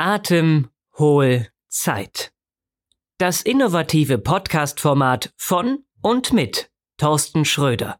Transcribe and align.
Atem, 0.00 0.68
Hohl, 0.96 1.48
Zeit. 1.66 2.30
Das 3.18 3.42
innovative 3.42 4.18
Podcast-Format 4.18 5.32
von 5.36 5.80
und 6.02 6.32
mit 6.32 6.70
Thorsten 6.98 7.44
Schröder. 7.44 7.98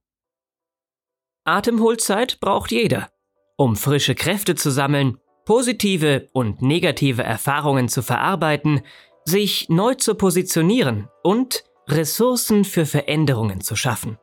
Atemholzeit 1.43 2.39
braucht 2.39 2.71
jeder, 2.71 3.11
um 3.57 3.75
frische 3.75 4.15
Kräfte 4.15 4.55
zu 4.55 4.71
sammeln, 4.71 5.19
positive 5.45 6.29
und 6.33 6.63
negative 6.63 7.25
Erfahrungen 7.25 7.89
zu 7.89 8.03
verarbeiten, 8.03 8.83
sich 9.25 9.69
neu 9.69 9.97
zu 9.97 10.15
positionieren 10.15 11.09
und 11.25 11.65
Ressourcen 11.89 12.65
für 12.65 12.87
Veränderungen 12.87 13.61
zu 13.61 13.75
schaffen. 13.75 14.19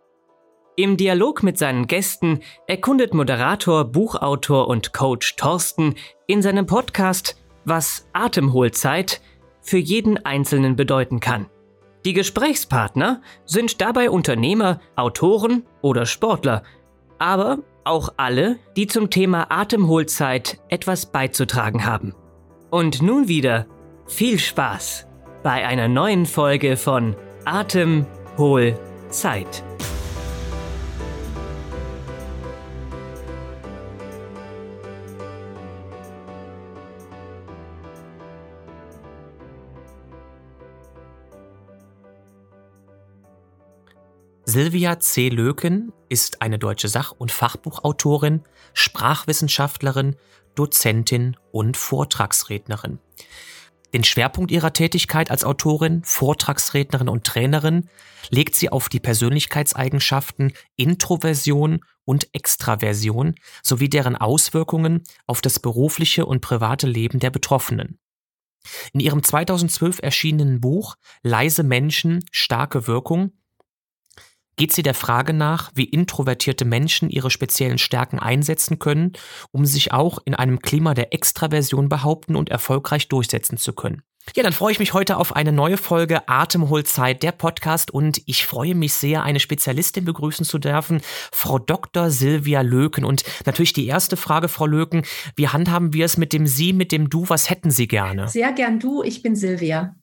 Im 0.77 0.95
Dialog 0.95 1.43
mit 1.43 1.57
seinen 1.57 1.87
Gästen 1.87 2.39
erkundet 2.67 3.13
Moderator, 3.13 3.83
Buchautor 3.83 4.69
und 4.69 4.93
Coach 4.93 5.35
Thorsten 5.35 5.95
in 6.25 6.41
seinem 6.41 6.67
Podcast 6.67 7.35
was 7.65 8.07
Atemholzeit 8.13 9.21
für 9.61 9.77
jeden 9.77 10.23
Einzelnen 10.25 10.75
bedeuten 10.75 11.19
kann. 11.19 11.47
Die 12.05 12.13
Gesprächspartner 12.13 13.21
sind 13.45 13.81
dabei 13.81 14.11
Unternehmer, 14.11 14.79
Autoren 14.95 15.63
oder 15.81 16.05
Sportler, 16.05 16.63
aber 17.17 17.59
auch 17.83 18.09
alle, 18.17 18.59
die 18.77 18.87
zum 18.87 19.09
Thema 19.09 19.47
Atemholzeit 19.49 20.59
etwas 20.69 21.07
beizutragen 21.07 21.85
haben. 21.85 22.13
Und 22.69 23.01
nun 23.01 23.27
wieder 23.27 23.65
viel 24.05 24.39
Spaß 24.39 25.07
bei 25.43 25.65
einer 25.65 25.87
neuen 25.87 26.25
Folge 26.25 26.77
von 26.77 27.15
Atemholzeit. 27.45 29.63
Silvia 44.55 45.01
C. 45.01 45.27
Löken 45.27 45.91
ist 46.07 46.41
eine 46.41 46.57
deutsche 46.57 46.87
Sach- 46.87 47.11
und 47.11 47.29
Fachbuchautorin, 47.29 48.41
Sprachwissenschaftlerin, 48.73 50.15
Dozentin 50.55 51.35
und 51.51 51.75
Vortragsrednerin. 51.75 52.99
Den 53.93 54.05
Schwerpunkt 54.05 54.51
ihrer 54.51 54.71
Tätigkeit 54.71 55.29
als 55.29 55.43
Autorin, 55.43 56.03
Vortragsrednerin 56.05 57.09
und 57.09 57.25
Trainerin 57.25 57.89
legt 58.29 58.55
sie 58.55 58.69
auf 58.69 58.87
die 58.87 59.01
Persönlichkeitseigenschaften 59.01 60.53
Introversion 60.77 61.81
und 62.05 62.29
Extraversion 62.31 63.35
sowie 63.61 63.89
deren 63.89 64.15
Auswirkungen 64.15 65.03
auf 65.27 65.41
das 65.41 65.59
berufliche 65.59 66.25
und 66.25 66.39
private 66.39 66.87
Leben 66.87 67.19
der 67.19 67.29
Betroffenen. 67.29 67.99
In 68.93 69.01
ihrem 69.01 69.21
2012 69.21 69.99
erschienenen 70.01 70.61
Buch 70.61 70.95
Leise 71.23 71.63
Menschen, 71.63 72.23
starke 72.31 72.87
Wirkung 72.87 73.33
geht 74.55 74.73
sie 74.73 74.83
der 74.83 74.93
Frage 74.93 75.33
nach, 75.33 75.71
wie 75.75 75.85
introvertierte 75.85 76.65
Menschen 76.65 77.09
ihre 77.09 77.31
speziellen 77.31 77.77
Stärken 77.77 78.19
einsetzen 78.19 78.79
können, 78.79 79.13
um 79.51 79.65
sich 79.65 79.91
auch 79.91 80.19
in 80.25 80.35
einem 80.35 80.59
Klima 80.59 80.93
der 80.93 81.13
Extraversion 81.13 81.89
behaupten 81.89 82.35
und 82.35 82.49
erfolgreich 82.49 83.07
durchsetzen 83.07 83.57
zu 83.57 83.73
können. 83.73 84.01
Ja, 84.35 84.43
dann 84.43 84.53
freue 84.53 84.71
ich 84.71 84.79
mich 84.79 84.93
heute 84.93 85.17
auf 85.17 85.35
eine 85.35 85.51
neue 85.51 85.77
Folge 85.77 86.27
Atemholzeit, 86.27 87.21
der 87.21 87.31
Podcast 87.31 87.91
und 87.91 88.21
ich 88.25 88.45
freue 88.45 88.73
mich 88.73 88.93
sehr, 88.95 89.23
eine 89.23 89.39
Spezialistin 89.39 90.03
begrüßen 90.03 90.45
zu 90.45 90.57
dürfen, 90.57 91.01
Frau 91.31 91.59
Dr. 91.59 92.09
Silvia 92.09 92.61
Löken. 92.61 93.05
Und 93.05 93.23
natürlich 93.45 93.73
die 93.73 93.85
erste 93.85 94.17
Frage, 94.17 94.47
Frau 94.47 94.65
Löken, 94.65 95.03
wie 95.35 95.49
handhaben 95.49 95.93
wir 95.93 96.05
es 96.05 96.17
mit 96.17 96.33
dem 96.33 96.47
Sie, 96.47 96.73
mit 96.73 96.91
dem 96.91 97.09
Du? 97.09 97.29
Was 97.29 97.49
hätten 97.49 97.69
Sie 97.69 97.87
gerne? 97.87 98.27
Sehr 98.27 98.51
gern 98.51 98.79
du, 98.79 99.03
ich 99.03 99.21
bin 99.21 99.35
Silvia. 99.35 99.95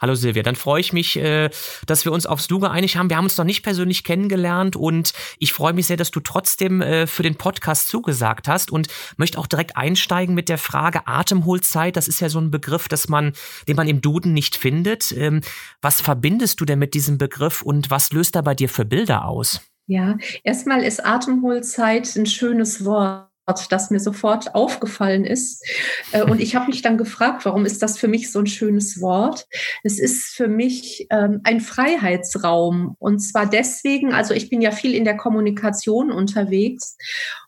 Hallo 0.00 0.16
Silvia, 0.16 0.42
dann 0.42 0.56
freue 0.56 0.80
ich 0.80 0.92
mich, 0.92 1.16
äh, 1.16 1.50
dass 1.86 2.04
wir 2.04 2.10
uns 2.10 2.26
aufs 2.26 2.48
Du 2.48 2.58
geeinigt 2.58 2.96
haben. 2.96 3.08
Wir 3.08 3.16
haben 3.16 3.24
uns 3.24 3.36
noch 3.36 3.44
nicht 3.44 3.62
persönlich 3.62 4.02
kennengelernt 4.02 4.74
und 4.74 5.12
ich 5.38 5.52
freue 5.52 5.72
mich 5.72 5.86
sehr, 5.86 5.96
dass 5.96 6.10
du 6.10 6.18
trotzdem 6.18 6.82
äh, 6.82 7.06
für 7.06 7.22
den 7.22 7.36
Podcast 7.36 7.88
zugesagt 7.88 8.48
hast 8.48 8.72
und 8.72 8.88
möchte 9.16 9.38
auch 9.38 9.46
direkt 9.46 9.76
einsteigen 9.76 10.34
mit 10.34 10.48
der 10.48 10.58
Frage 10.58 11.06
Atemholzeit. 11.06 11.96
Das 11.96 12.08
ist 12.08 12.20
ja 12.20 12.28
so 12.28 12.40
ein 12.40 12.50
Begriff, 12.50 12.88
dass 12.88 13.08
man, 13.08 13.34
den 13.68 13.76
man 13.76 13.86
im 13.86 14.00
Duden 14.00 14.32
nicht 14.32 14.56
findet. 14.56 15.12
Ähm, 15.12 15.42
was 15.80 16.00
verbindest 16.00 16.60
du 16.60 16.64
denn 16.64 16.80
mit 16.80 16.94
diesem 16.94 17.16
Begriff 17.16 17.62
und 17.62 17.88
was 17.90 18.12
löst 18.12 18.34
er 18.34 18.42
bei 18.42 18.56
dir 18.56 18.68
für 18.68 18.84
Bilder 18.84 19.26
aus? 19.26 19.60
Ja, 19.86 20.18
erstmal 20.42 20.82
ist 20.82 21.04
Atemholzeit 21.04 22.16
ein 22.16 22.26
schönes 22.26 22.84
Wort 22.84 23.28
das 23.46 23.90
mir 23.90 24.00
sofort 24.00 24.54
aufgefallen 24.54 25.24
ist. 25.24 25.64
Äh, 26.12 26.22
und 26.22 26.40
ich 26.40 26.56
habe 26.56 26.66
mich 26.66 26.82
dann 26.82 26.98
gefragt, 26.98 27.44
warum 27.44 27.66
ist 27.66 27.82
das 27.82 27.98
für 27.98 28.08
mich 28.08 28.32
so 28.32 28.40
ein 28.40 28.46
schönes 28.46 29.00
Wort? 29.00 29.46
Es 29.82 29.98
ist 29.98 30.34
für 30.34 30.48
mich 30.48 31.06
ähm, 31.10 31.40
ein 31.44 31.60
Freiheitsraum. 31.60 32.96
Und 32.98 33.20
zwar 33.20 33.46
deswegen, 33.46 34.12
also 34.12 34.34
ich 34.34 34.48
bin 34.48 34.62
ja 34.62 34.70
viel 34.70 34.94
in 34.94 35.04
der 35.04 35.16
Kommunikation 35.16 36.10
unterwegs. 36.10 36.96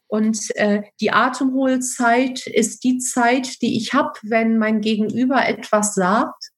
Und 0.08 0.54
äh, 0.56 0.82
die 1.00 1.10
Atemholzeit 1.10 2.46
ist 2.46 2.84
die 2.84 2.98
Zeit, 2.98 3.60
die 3.62 3.76
ich 3.76 3.92
habe, 3.92 4.12
wenn 4.22 4.58
mein 4.58 4.80
Gegenüber 4.80 5.46
etwas 5.46 5.94
sagt, 5.94 6.52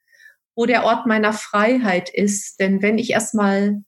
wo 0.55 0.67
der 0.67 0.85
Ort 0.85 1.07
meiner 1.07 1.33
Freiheit 1.33 2.11
ist. 2.11 2.61
Denn 2.61 2.83
wenn 2.83 2.99
ich 2.99 3.11
erstmal 3.11 3.83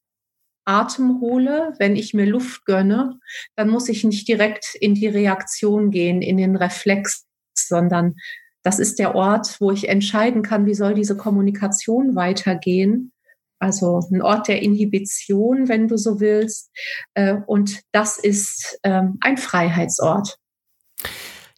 Atem 0.64 1.20
hole, 1.20 1.74
wenn 1.78 1.96
ich 1.96 2.14
mir 2.14 2.26
Luft 2.26 2.64
gönne, 2.64 3.18
dann 3.56 3.68
muss 3.68 3.88
ich 3.88 4.04
nicht 4.04 4.28
direkt 4.28 4.74
in 4.80 4.94
die 4.94 5.08
Reaktion 5.08 5.90
gehen, 5.90 6.22
in 6.22 6.36
den 6.36 6.56
Reflex, 6.56 7.26
sondern 7.54 8.14
das 8.62 8.78
ist 8.78 8.98
der 8.98 9.14
Ort, 9.14 9.56
wo 9.60 9.70
ich 9.70 9.88
entscheiden 9.88 10.42
kann, 10.42 10.66
wie 10.66 10.74
soll 10.74 10.94
diese 10.94 11.16
Kommunikation 11.16 12.14
weitergehen. 12.14 13.12
Also 13.58 14.00
ein 14.10 14.22
Ort 14.22 14.48
der 14.48 14.62
Inhibition, 14.62 15.68
wenn 15.68 15.88
du 15.88 15.96
so 15.96 16.20
willst. 16.20 16.70
Äh, 17.14 17.36
und 17.46 17.80
das 17.92 18.18
ist 18.18 18.78
ähm, 18.82 19.18
ein 19.20 19.36
Freiheitsort. 19.36 20.38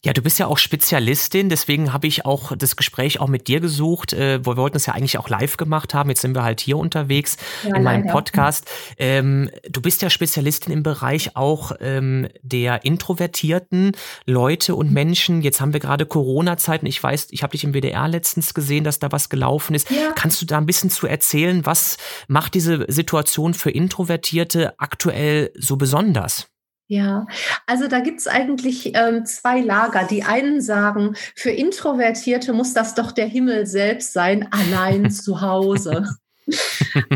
Ja, 0.05 0.11
du 0.11 0.21
bist 0.21 0.37
ja 0.37 0.47
auch 0.47 0.57
Spezialistin, 0.57 1.47
deswegen 1.47 1.93
habe 1.93 2.07
ich 2.07 2.25
auch 2.25 2.51
das 2.57 2.75
Gespräch 2.75 3.21
auch 3.21 3.29
mit 3.29 3.47
dir 3.47 3.61
gesucht. 3.61 4.11
Äh, 4.11 4.45
wir 4.45 4.57
wollten 4.57 4.75
es 4.75 4.85
ja 4.85 4.93
eigentlich 4.93 5.17
auch 5.17 5.29
live 5.29 5.55
gemacht 5.55 5.93
haben. 5.93 6.09
Jetzt 6.09 6.19
sind 6.19 6.35
wir 6.35 6.43
halt 6.43 6.59
hier 6.59 6.77
unterwegs 6.77 7.37
ja, 7.63 7.77
in 7.77 7.83
meinem 7.83 8.01
leider. 8.01 8.11
Podcast. 8.11 8.69
Ähm, 8.97 9.49
du 9.69 9.81
bist 9.81 10.01
ja 10.01 10.09
Spezialistin 10.09 10.73
im 10.73 10.83
Bereich 10.83 11.37
auch 11.37 11.71
ähm, 11.79 12.27
der 12.41 12.83
introvertierten 12.83 13.93
Leute 14.25 14.75
und 14.75 14.91
Menschen. 14.91 15.41
Jetzt 15.41 15.61
haben 15.61 15.71
wir 15.71 15.79
gerade 15.79 16.05
Corona-Zeiten. 16.05 16.85
Ich 16.85 17.01
weiß, 17.01 17.27
ich 17.31 17.41
habe 17.41 17.51
dich 17.51 17.63
im 17.63 17.73
WDR 17.73 18.09
letztens 18.09 18.53
gesehen, 18.53 18.83
dass 18.83 18.99
da 18.99 19.09
was 19.13 19.29
gelaufen 19.29 19.73
ist. 19.73 19.89
Ja. 19.89 20.11
Kannst 20.15 20.41
du 20.41 20.45
da 20.45 20.57
ein 20.57 20.65
bisschen 20.65 20.89
zu 20.89 21.07
erzählen, 21.07 21.65
was 21.65 21.95
macht 22.27 22.55
diese 22.55 22.85
Situation 22.89 23.53
für 23.53 23.71
Introvertierte 23.71 24.73
aktuell 24.79 25.51
so 25.57 25.77
besonders? 25.77 26.49
Ja, 26.93 27.25
also 27.65 27.87
da 27.87 28.01
gibt 28.01 28.19
es 28.19 28.27
eigentlich 28.27 28.91
ähm, 28.93 29.25
zwei 29.25 29.61
Lager. 29.61 30.03
Die 30.03 30.21
einen 30.21 30.61
sagen, 30.61 31.15
für 31.35 31.49
Introvertierte 31.49 32.53
muss 32.53 32.75
das 32.75 32.93
doch 32.93 33.11
der 33.11 33.25
Himmel 33.25 33.65
selbst 33.65 34.13
sein, 34.13 34.47
allein 34.51 35.09
zu 35.09 35.41
Hause. 35.41 36.05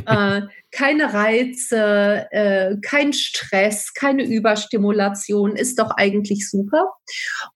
äh, 0.07 0.41
keine 0.71 1.13
Reize, 1.13 2.25
äh, 2.31 2.77
kein 2.81 3.13
Stress, 3.13 3.93
keine 3.93 4.23
Überstimulation, 4.23 5.55
ist 5.55 5.77
doch 5.77 5.91
eigentlich 5.91 6.49
super. 6.49 6.93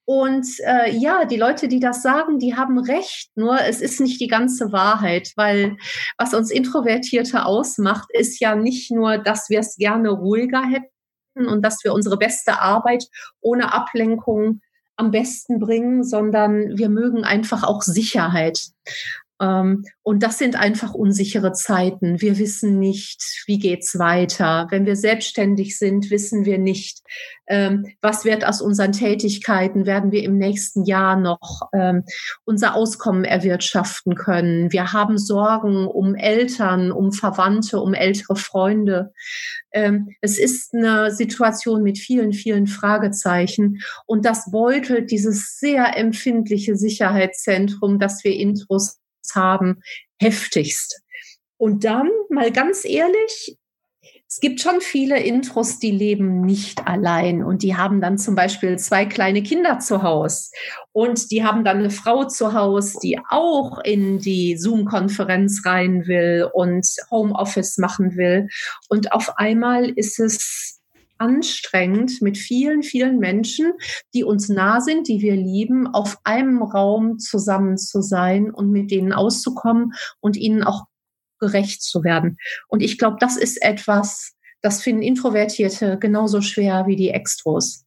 Und 0.06 0.46
äh, 0.64 0.96
ja, 0.96 1.26
die 1.26 1.38
Leute, 1.38 1.68
die 1.68 1.80
das 1.80 2.04
sagen, 2.04 2.38
die 2.38 2.56
haben 2.56 2.78
recht, 2.78 3.32
nur 3.34 3.60
es 3.60 3.82
ist 3.82 4.00
nicht 4.00 4.22
die 4.22 4.28
ganze 4.28 4.72
Wahrheit, 4.72 5.32
weil 5.38 5.76
was 6.20 6.36
uns 6.36 6.52
Introvertierte 6.52 7.46
ausmacht, 7.46 8.10
ist 8.14 8.40
ja 8.40 8.54
nicht 8.54 8.92
nur, 8.92 9.18
dass 9.18 9.50
wir 9.50 9.62
es 9.62 9.76
gerne 9.78 10.10
ruhiger 10.10 10.62
hätten, 10.62 10.86
und 11.36 11.64
dass 11.64 11.84
wir 11.84 11.94
unsere 11.94 12.18
beste 12.18 12.60
Arbeit 12.60 13.08
ohne 13.40 13.74
Ablenkung 13.74 14.62
am 14.96 15.12
besten 15.12 15.60
bringen, 15.60 16.04
sondern 16.04 16.78
wir 16.78 16.90
mögen 16.90 17.24
einfach 17.24 17.64
auch 17.64 17.82
Sicherheit. 17.82 18.68
Ähm, 19.42 19.86
und 20.04 20.24
das 20.24 20.38
sind 20.38 20.56
einfach 20.56 20.94
unsichere 20.94 21.52
Zeiten. 21.52 22.22
Wir 22.22 22.38
wissen 22.38 22.80
nicht, 22.80 23.44
wie 23.48 23.58
geht's 23.58 23.98
weiter. 23.98 24.68
Wenn 24.70 24.86
wir 24.86 24.96
selbstständig 24.96 25.78
sind, 25.78 26.12
wissen 26.12 26.46
wir 26.46 26.60
nicht, 26.60 27.00
ähm, 27.48 27.88
was 28.02 28.24
wird 28.24 28.46
aus 28.46 28.62
unseren 28.62 28.92
Tätigkeiten. 28.92 29.86
Werden 29.86 30.12
wir 30.12 30.24
im 30.24 30.38
nächsten 30.38 30.86
Jahr 30.86 31.16
noch 31.20 31.70
ähm, 31.74 32.04
unser 32.46 32.76
Auskommen 32.76 33.26
erwirtschaften 33.26 34.16
können? 34.16 34.72
Wir 34.72 34.94
haben 34.94 35.18
Sorgen 35.18 35.88
um 35.88 36.14
Eltern, 36.16 36.92
um 36.92 37.12
Verwandte, 37.12 37.80
um 37.80 37.94
ältere 37.94 38.36
Freunde. 38.36 39.12
es 40.20 40.38
ist 40.38 40.74
eine 40.74 41.12
Situation 41.12 41.82
mit 41.82 41.98
vielen, 41.98 42.34
vielen 42.34 42.68
Fragezeichen. 42.68 43.80
Und 44.06 44.26
das 44.26 44.52
beutelt 44.52 45.12
dieses 45.12 45.58
sehr 45.60 45.98
empfindliche 45.98 46.76
Sicherheitszentrum, 46.76 47.98
das 47.98 48.26
wir 48.26 48.36
Intros 48.36 49.01
haben, 49.36 49.82
heftigst. 50.20 51.02
Und 51.58 51.84
dann, 51.84 52.10
mal 52.30 52.52
ganz 52.52 52.86
ehrlich, 52.86 53.58
es 54.28 54.40
gibt 54.40 54.62
schon 54.62 54.80
viele 54.80 55.22
Intros, 55.22 55.78
die 55.80 55.92
leben 55.92 56.42
nicht 56.42 56.88
allein 56.88 57.44
und 57.44 57.64
die 57.64 57.76
haben 57.76 58.00
dann 58.00 58.18
zum 58.18 58.34
Beispiel 58.34 58.80
zwei 58.80 59.06
kleine 59.06 59.44
Kinder 59.44 59.80
zu 59.80 60.04
Hause 60.04 60.52
und 60.94 61.32
die 61.32 61.44
haben 61.44 61.66
dann 61.66 61.80
eine 61.80 61.90
Frau 61.90 62.24
zu 62.24 62.54
Hause, 62.54 62.98
die 63.04 63.20
auch 63.30 63.80
in 63.84 64.20
die 64.20 64.58
Zoom-Konferenz 64.58 65.66
rein 65.66 66.08
will 66.08 66.50
und 66.54 66.88
Homeoffice 67.12 67.78
machen 67.78 68.16
will. 68.16 68.48
Und 68.88 69.12
auf 69.12 69.38
einmal 69.38 69.90
ist 69.90 70.18
es 70.18 70.81
anstrengend, 71.22 72.22
mit 72.22 72.38
vielen, 72.38 72.82
vielen 72.82 73.20
Menschen, 73.20 73.74
die 74.14 74.24
uns 74.24 74.50
nah 74.50 74.82
sind, 74.82 75.08
die 75.08 75.22
wir 75.22 75.36
lieben, 75.36 75.88
auf 75.88 76.18
einem 76.24 76.64
Raum 76.64 77.20
zusammen 77.20 77.78
zu 77.78 78.02
sein 78.02 78.50
und 78.52 78.72
mit 78.72 78.90
denen 78.90 79.14
auszukommen 79.14 79.94
und 80.20 80.36
ihnen 80.36 80.64
auch 80.64 80.86
gerecht 81.40 81.84
zu 81.84 82.04
werden. 82.04 82.38
Und 82.68 82.82
ich 82.82 82.98
glaube, 82.98 83.18
das 83.20 83.38
ist 83.38 83.62
etwas, 83.62 84.34
das 84.62 84.82
finden 84.82 85.04
Introvertierte 85.04 86.00
genauso 86.00 86.42
schwer 86.42 86.88
wie 86.88 86.96
die 86.96 87.10
Extros. 87.10 87.86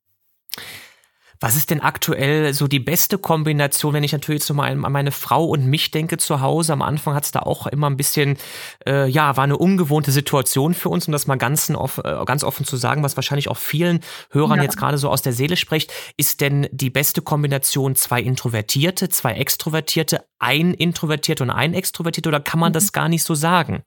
Was 1.44 1.56
ist 1.56 1.68
denn 1.68 1.82
aktuell 1.82 2.54
so 2.54 2.68
die 2.68 2.80
beste 2.80 3.18
Kombination, 3.18 3.92
wenn 3.92 4.02
ich 4.02 4.14
natürlich 4.14 4.40
jetzt 4.40 4.46
so 4.46 4.54
mal 4.54 4.70
an 4.70 4.78
meine 4.78 5.12
Frau 5.12 5.44
und 5.44 5.66
mich 5.66 5.90
denke 5.90 6.16
zu 6.16 6.40
Hause? 6.40 6.72
Am 6.72 6.80
Anfang 6.80 7.14
hat 7.14 7.24
es 7.24 7.32
da 7.32 7.40
auch 7.40 7.66
immer 7.66 7.90
ein 7.90 7.98
bisschen, 7.98 8.38
äh, 8.86 9.06
ja, 9.10 9.36
war 9.36 9.44
eine 9.44 9.58
ungewohnte 9.58 10.10
Situation 10.10 10.72
für 10.72 10.88
uns, 10.88 11.06
um 11.06 11.12
das 11.12 11.26
mal 11.26 11.36
ganz, 11.36 11.68
off 11.68 11.98
äh, 12.02 12.24
ganz 12.24 12.44
offen 12.44 12.64
zu 12.64 12.78
sagen, 12.78 13.02
was 13.02 13.16
wahrscheinlich 13.16 13.50
auch 13.50 13.58
vielen 13.58 14.00
Hörern 14.30 14.56
ja. 14.56 14.62
jetzt 14.62 14.78
gerade 14.78 14.96
so 14.96 15.10
aus 15.10 15.20
der 15.20 15.34
Seele 15.34 15.58
spricht. 15.58 15.92
Ist 16.16 16.40
denn 16.40 16.66
die 16.72 16.88
beste 16.88 17.20
Kombination 17.20 17.94
zwei 17.94 18.22
Introvertierte, 18.22 19.10
zwei 19.10 19.34
Extrovertierte, 19.34 20.24
ein 20.38 20.72
Introvertierte 20.72 21.42
und 21.42 21.50
ein 21.50 21.74
Extrovertierte 21.74 22.30
oder 22.30 22.40
kann 22.40 22.58
man 22.58 22.70
mhm. 22.70 22.74
das 22.74 22.94
gar 22.94 23.10
nicht 23.10 23.22
so 23.22 23.34
sagen? 23.34 23.82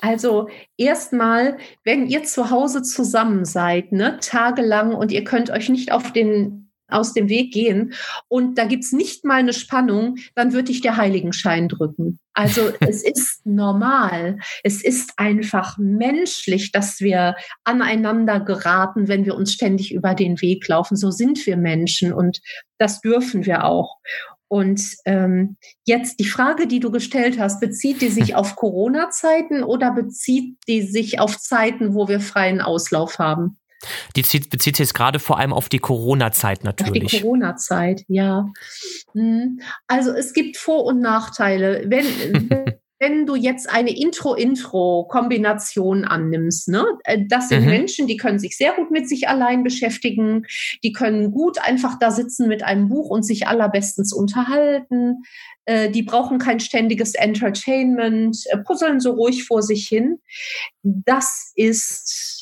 Also 0.00 0.48
erstmal, 0.76 1.56
wenn 1.82 2.06
ihr 2.06 2.22
zu 2.22 2.50
Hause 2.50 2.82
zusammen 2.82 3.44
seid, 3.44 3.90
ne, 3.90 4.20
tagelang 4.20 4.94
und 4.94 5.10
ihr 5.10 5.24
könnt 5.24 5.50
euch 5.50 5.68
nicht 5.68 5.90
auf 5.90 6.12
den 6.12 6.63
aus 6.88 7.12
dem 7.12 7.28
Weg 7.28 7.52
gehen 7.52 7.94
und 8.28 8.58
da 8.58 8.64
gibt 8.64 8.84
es 8.84 8.92
nicht 8.92 9.24
mal 9.24 9.38
eine 9.38 9.52
Spannung, 9.52 10.16
dann 10.34 10.52
würde 10.52 10.72
ich 10.72 10.80
der 10.80 10.96
Heiligenschein 10.96 11.68
drücken. 11.68 12.18
Also 12.34 12.70
es 12.80 13.02
ist 13.02 13.46
normal, 13.46 14.38
es 14.62 14.82
ist 14.84 15.12
einfach 15.16 15.78
menschlich, 15.78 16.72
dass 16.72 17.00
wir 17.00 17.36
aneinander 17.64 18.40
geraten, 18.40 19.08
wenn 19.08 19.24
wir 19.24 19.34
uns 19.34 19.52
ständig 19.52 19.92
über 19.92 20.14
den 20.14 20.40
Weg 20.40 20.66
laufen. 20.68 20.96
So 20.96 21.10
sind 21.10 21.46
wir 21.46 21.56
Menschen 21.56 22.12
und 22.12 22.40
das 22.78 23.00
dürfen 23.00 23.46
wir 23.46 23.64
auch. 23.64 23.98
Und 24.48 24.82
ähm, 25.04 25.56
jetzt 25.84 26.20
die 26.20 26.26
Frage, 26.26 26.66
die 26.66 26.80
du 26.80 26.90
gestellt 26.90 27.38
hast, 27.40 27.60
bezieht 27.60 28.00
die 28.02 28.08
sich 28.08 28.34
auf 28.36 28.56
Corona-Zeiten 28.56 29.64
oder 29.64 29.92
bezieht 29.92 30.58
die 30.68 30.82
sich 30.82 31.18
auf 31.18 31.38
Zeiten, 31.38 31.94
wo 31.94 32.08
wir 32.08 32.20
freien 32.20 32.60
Auslauf 32.60 33.18
haben? 33.18 33.58
Die 34.16 34.22
zieht, 34.22 34.50
bezieht 34.50 34.76
sich 34.76 34.84
jetzt 34.84 34.94
gerade 34.94 35.18
vor 35.18 35.38
allem 35.38 35.52
auf 35.52 35.68
die 35.68 35.78
Corona-Zeit 35.78 36.64
natürlich. 36.64 37.04
Auf 37.04 37.10
die 37.10 37.20
Corona-Zeit, 37.20 38.04
ja. 38.08 38.50
Hm. 39.12 39.60
Also 39.86 40.12
es 40.12 40.32
gibt 40.32 40.56
Vor- 40.56 40.84
und 40.84 41.00
Nachteile. 41.00 41.84
Wenn, 41.86 42.78
wenn 43.04 43.26
du 43.26 43.34
jetzt 43.34 43.68
eine 43.68 43.94
Intro-Intro-Kombination 43.94 46.04
annimmst, 46.04 46.68
ne? 46.68 46.86
Äh, 47.04 47.24
das 47.28 47.50
sind 47.50 47.64
mhm. 47.64 47.70
Menschen, 47.70 48.06
die 48.06 48.16
können 48.16 48.38
sich 48.38 48.56
sehr 48.56 48.72
gut 48.72 48.90
mit 48.90 49.06
sich 49.08 49.28
allein 49.28 49.62
beschäftigen, 49.62 50.46
die 50.82 50.92
können 50.92 51.30
gut 51.30 51.58
einfach 51.58 51.98
da 51.98 52.10
sitzen 52.10 52.48
mit 52.48 52.62
einem 52.62 52.88
Buch 52.88 53.10
und 53.10 53.24
sich 53.24 53.46
allerbestens 53.46 54.14
unterhalten. 54.14 55.22
Äh, 55.66 55.90
die 55.90 56.02
brauchen 56.02 56.38
kein 56.38 56.60
ständiges 56.60 57.14
Entertainment, 57.14 58.44
äh, 58.50 58.58
puzzeln 58.58 59.00
so 59.00 59.12
ruhig 59.12 59.44
vor 59.44 59.62
sich 59.62 59.88
hin. 59.88 60.18
Das 60.82 61.52
ist 61.56 62.33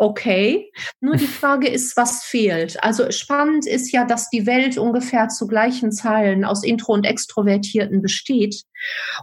okay. 0.00 0.72
Nur 1.00 1.16
die 1.16 1.26
Frage 1.40 1.68
ist, 1.68 1.96
was 1.96 2.24
fehlt. 2.24 2.82
Also 2.82 3.10
spannend 3.10 3.66
ist 3.66 3.92
ja, 3.92 4.04
dass 4.04 4.30
die 4.30 4.46
Welt 4.46 4.78
ungefähr 4.78 5.28
zu 5.28 5.46
gleichen 5.46 5.92
Zahlen 5.92 6.44
aus 6.44 6.64
Intro- 6.64 6.94
und 6.94 7.04
Extrovertierten 7.04 8.00
besteht. 8.00 8.62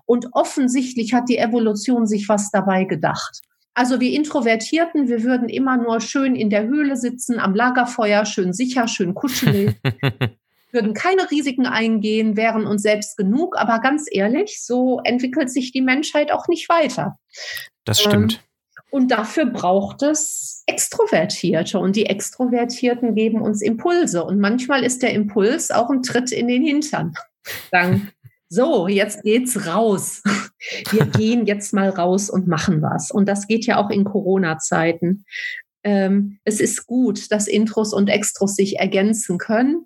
Und 0.06 0.28
offensichtlich 0.34 1.14
hat 1.14 1.30
die 1.30 1.40
Evolution 1.40 2.06
sich 2.06 2.30
was 2.30 2.52
dabei 2.52 2.84
gedacht. 2.84 3.42
Also 3.74 4.00
wir 4.00 4.12
Introvertierten, 4.12 5.08
wir 5.08 5.24
würden 5.24 5.50
immer 5.50 5.78
nur 5.78 6.00
schön 6.00 6.36
in 6.36 6.50
der 6.50 6.66
Höhle 6.66 6.96
sitzen, 6.96 7.40
am 7.40 7.54
Lagerfeuer, 7.54 8.26
schön 8.26 8.54
sicher, 8.54 8.88
schön 8.88 9.14
kuschelig. 9.14 9.76
würden 10.72 10.94
keine 10.94 11.32
Risiken 11.32 11.66
eingehen, 11.66 12.38
wären 12.38 12.68
uns 12.68 12.84
selbst 12.84 13.18
genug. 13.18 13.58
Aber 13.58 13.80
ganz 13.80 14.06
ehrlich, 14.12 14.64
so 14.64 15.00
entwickelt 15.04 15.50
sich 15.50 15.72
die 15.72 15.82
Menschheit 15.82 16.32
auch 16.32 16.48
nicht 16.48 16.70
weiter. 16.70 17.18
Das 17.84 18.02
stimmt. 18.02 18.34
Ähm, 18.34 18.40
und 18.90 19.12
dafür 19.12 19.46
braucht 19.46 20.02
es 20.02 20.64
Extrovertierte. 20.66 21.80
Und 21.80 21.96
die 21.96 22.06
Extrovertierten 22.06 23.16
geben 23.16 23.42
uns 23.42 23.62
Impulse. 23.62 24.24
Und 24.24 24.40
manchmal 24.40 24.84
ist 24.84 25.04
der 25.04 25.14
Impuls 25.14 25.72
auch 25.72 25.90
ein 25.90 26.04
Tritt 26.04 26.32
in 26.32 26.48
den 26.48 26.64
Hintern. 26.64 27.14
Sagen, 27.72 28.12
so, 28.50 28.88
jetzt 28.88 29.24
geht's 29.24 29.68
raus. 29.68 30.24
Wir 30.92 31.06
gehen 31.18 31.46
jetzt 31.46 31.74
mal 31.74 31.90
raus 31.90 32.30
und 32.30 32.48
machen 32.48 32.82
was. 32.82 33.12
Und 33.12 33.28
das 33.28 33.48
geht 33.48 33.66
ja 33.66 33.78
auch 33.78 33.90
in 33.90 34.06
Corona-Zeiten. 34.06 35.26
Ähm, 35.84 36.40
es 36.46 36.62
ist 36.62 36.88
gut, 36.88 37.32
dass 37.32 37.48
Intros 37.48 37.94
und 37.94 38.08
Extros 38.08 38.56
sich 38.56 38.80
ergänzen 38.80 39.38
können. 39.38 39.86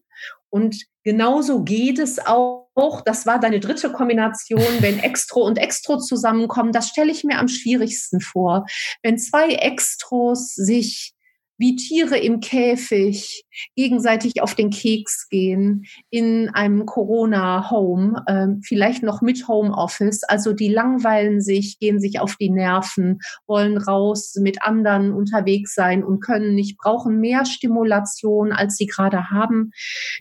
Und 0.50 0.86
genauso 1.04 1.64
geht 1.64 1.98
es 1.98 2.20
auch, 2.20 2.61
das 3.06 3.26
war 3.26 3.40
deine 3.40 3.60
dritte 3.60 3.92
Kombination, 3.92 4.62
wenn 4.80 5.00
Extro 5.00 5.42
und 5.42 5.58
Extro 5.58 5.98
zusammenkommen, 5.98 6.72
das 6.72 6.88
stelle 6.88 7.12
ich 7.12 7.24
mir 7.24 7.38
am 7.38 7.48
schwierigsten 7.48 8.22
vor. 8.22 8.66
Wenn 9.04 9.18
zwei 9.18 9.50
Extros 9.50 10.56
sich 10.56 11.14
wie 11.62 11.76
Tiere 11.76 12.18
im 12.18 12.40
Käfig 12.40 13.46
gegenseitig 13.76 14.42
auf 14.42 14.56
den 14.56 14.72
Keks 14.72 15.30
gehen 15.30 15.86
in 16.10 16.50
einem 16.50 16.88
Corona-Home, 16.88 18.24
äh, 18.26 18.48
vielleicht 18.64 19.04
noch 19.04 19.22
mit 19.22 19.48
Homeoffice. 19.48 20.24
Also 20.24 20.54
die 20.54 20.70
langweilen 20.70 21.40
sich, 21.40 21.78
gehen 21.78 22.00
sich 22.00 22.20
auf 22.20 22.36
die 22.36 22.50
Nerven, 22.50 23.20
wollen 23.46 23.78
raus 23.78 24.34
mit 24.42 24.64
anderen 24.64 25.14
unterwegs 25.14 25.76
sein 25.76 26.04
und 26.04 26.20
können 26.20 26.56
nicht, 26.56 26.78
brauchen 26.78 27.20
mehr 27.20 27.46
Stimulation, 27.46 28.52
als 28.52 28.78
sie 28.78 28.88
gerade 28.88 29.30
haben. 29.30 29.70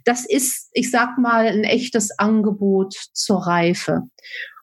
Das 0.05 0.27
ist, 0.27 0.69
ich 0.75 0.91
sag 0.91 1.17
mal, 1.17 1.47
ein 1.47 1.65
echtes 1.65 2.19
Angebot 2.19 2.95
zur 3.15 3.47
Reife. 3.47 4.03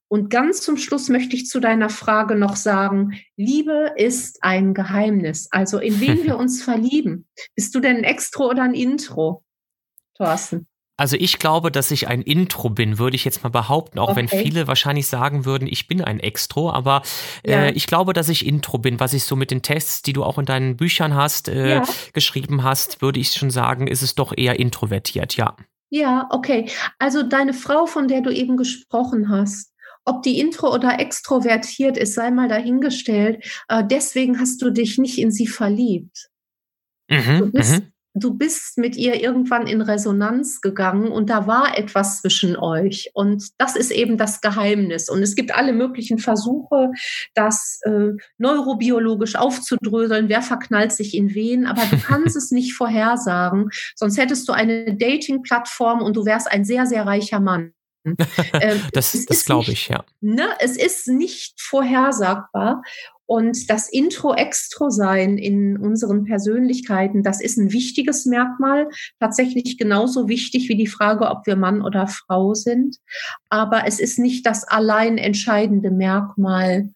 Und 0.09 0.29
ganz 0.29 0.61
zum 0.61 0.77
Schluss 0.77 1.09
möchte 1.09 1.35
ich 1.35 1.47
zu 1.47 1.59
deiner 1.59 1.89
Frage 1.89 2.35
noch 2.35 2.55
sagen, 2.55 3.19
Liebe 3.35 3.93
ist 3.97 4.43
ein 4.43 4.73
Geheimnis. 4.73 5.47
Also 5.51 5.79
in 5.79 5.99
wen 6.01 6.23
wir 6.23 6.37
uns 6.37 6.63
verlieben. 6.63 7.27
Bist 7.55 7.75
du 7.75 7.79
denn 7.79 7.97
ein 7.97 8.03
Extro 8.03 8.49
oder 8.49 8.63
ein 8.63 8.73
Intro, 8.73 9.43
Thorsten? 10.15 10.67
Also 10.99 11.15
ich 11.15 11.37
glaube, 11.37 11.71
dass 11.71 11.91
ich 11.91 12.07
ein 12.07 12.23
Intro 12.23 12.71
bin, 12.71 12.97
würde 12.97 13.15
ich 13.15 13.23
jetzt 13.23 13.43
mal 13.43 13.49
behaupten, 13.49 13.99
auch 13.99 14.09
okay. 14.09 14.17
wenn 14.17 14.27
viele 14.27 14.65
wahrscheinlich 14.65 15.05
sagen 15.05 15.45
würden, 15.45 15.67
ich 15.67 15.87
bin 15.87 16.03
ein 16.03 16.19
Extro, 16.19 16.71
aber 16.71 17.03
äh, 17.43 17.51
ja. 17.51 17.67
ich 17.67 17.85
glaube, 17.85 18.13
dass 18.13 18.29
ich 18.29 18.47
Intro 18.47 18.79
bin, 18.79 18.99
was 18.99 19.13
ich 19.13 19.23
so 19.23 19.35
mit 19.35 19.51
den 19.51 19.61
Tests, 19.61 20.01
die 20.01 20.13
du 20.13 20.23
auch 20.23 20.39
in 20.39 20.45
deinen 20.45 20.75
Büchern 20.75 21.13
hast, 21.13 21.49
äh, 21.49 21.75
ja. 21.75 21.83
geschrieben 22.13 22.63
hast, 22.63 23.03
würde 23.03 23.19
ich 23.19 23.31
schon 23.31 23.51
sagen, 23.51 23.85
ist 23.85 24.01
es 24.01 24.15
doch 24.15 24.33
eher 24.35 24.59
introvertiert, 24.59 25.37
ja. 25.37 25.55
Ja, 25.89 26.27
okay. 26.31 26.69
Also 26.97 27.21
deine 27.21 27.53
Frau, 27.53 27.85
von 27.85 28.07
der 28.07 28.21
du 28.21 28.31
eben 28.31 28.57
gesprochen 28.57 29.29
hast, 29.29 29.71
ob 30.07 30.23
die 30.23 30.39
intro 30.39 30.73
oder 30.73 30.99
extrovertiert 30.99 31.97
ist, 31.97 32.13
sei 32.15 32.31
mal 32.31 32.47
dahingestellt. 32.47 33.43
Äh, 33.67 33.83
deswegen 33.85 34.39
hast 34.39 34.61
du 34.61 34.69
dich 34.69 34.97
nicht 34.97 35.17
in 35.17 35.31
sie 35.31 35.47
verliebt. 35.47 36.29
Mhm, 37.09 37.39
du, 37.39 37.51
bist, 37.51 37.73
mhm. 37.73 37.91
du 38.13 38.33
bist 38.33 38.77
mit 38.77 38.95
ihr 38.95 39.21
irgendwann 39.21 39.67
in 39.67 39.81
Resonanz 39.81 40.61
gegangen 40.61 41.11
und 41.11 41.29
da 41.29 41.45
war 41.45 41.77
etwas 41.77 42.21
zwischen 42.21 42.55
euch. 42.55 43.11
Und 43.13 43.49
das 43.57 43.75
ist 43.75 43.91
eben 43.91 44.17
das 44.17 44.39
Geheimnis. 44.39 45.09
Und 45.09 45.21
es 45.21 45.35
gibt 45.35 45.53
alle 45.53 45.73
möglichen 45.73 46.19
Versuche, 46.19 46.91
das 47.33 47.81
äh, 47.83 48.13
neurobiologisch 48.37 49.35
aufzudröseln. 49.35 50.29
Wer 50.29 50.41
verknallt 50.41 50.93
sich 50.93 51.15
in 51.15 51.33
wen? 51.35 51.65
Aber 51.65 51.81
du 51.89 51.97
kannst 52.05 52.37
es 52.37 52.51
nicht 52.51 52.73
vorhersagen. 52.73 53.69
Sonst 53.95 54.17
hättest 54.17 54.47
du 54.47 54.53
eine 54.53 54.95
Dating-Plattform 54.95 56.01
und 56.01 56.15
du 56.15 56.25
wärst 56.25 56.49
ein 56.49 56.63
sehr, 56.63 56.85
sehr 56.85 57.05
reicher 57.05 57.41
Mann. 57.41 57.73
Ähm, 58.59 58.81
das 58.93 59.25
das 59.25 59.45
glaube 59.45 59.71
ich, 59.71 59.89
ja. 59.89 60.03
Ne, 60.21 60.47
es 60.59 60.77
ist 60.77 61.07
nicht 61.07 61.59
vorhersagbar. 61.61 62.81
Und 63.27 63.69
das 63.69 63.89
Intro-Extro-Sein 63.89 65.37
in 65.37 65.77
unseren 65.77 66.23
Persönlichkeiten, 66.23 67.23
das 67.23 67.41
ist 67.41 67.57
ein 67.57 67.73
wichtiges 67.73 68.25
Merkmal, 68.25 68.87
tatsächlich 69.19 69.77
genauso 69.77 70.29
wichtig 70.29 70.69
wie 70.69 70.77
die 70.77 70.87
Frage, 70.87 71.27
ob 71.27 71.45
wir 71.45 71.57
Mann 71.57 71.81
oder 71.81 72.07
Frau 72.07 72.53
sind. 72.53 72.97
Aber 73.49 73.85
es 73.85 73.99
ist 73.99 74.17
nicht 74.17 74.45
das 74.45 74.63
allein 74.63 75.17
entscheidende 75.17 75.91
Merkmal 75.91 76.89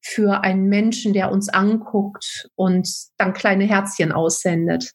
für 0.00 0.42
einen 0.42 0.68
Menschen, 0.68 1.12
der 1.12 1.30
uns 1.30 1.50
anguckt 1.50 2.48
und 2.54 2.88
dann 3.18 3.34
kleine 3.34 3.64
Herzchen 3.64 4.10
aussendet. 4.10 4.90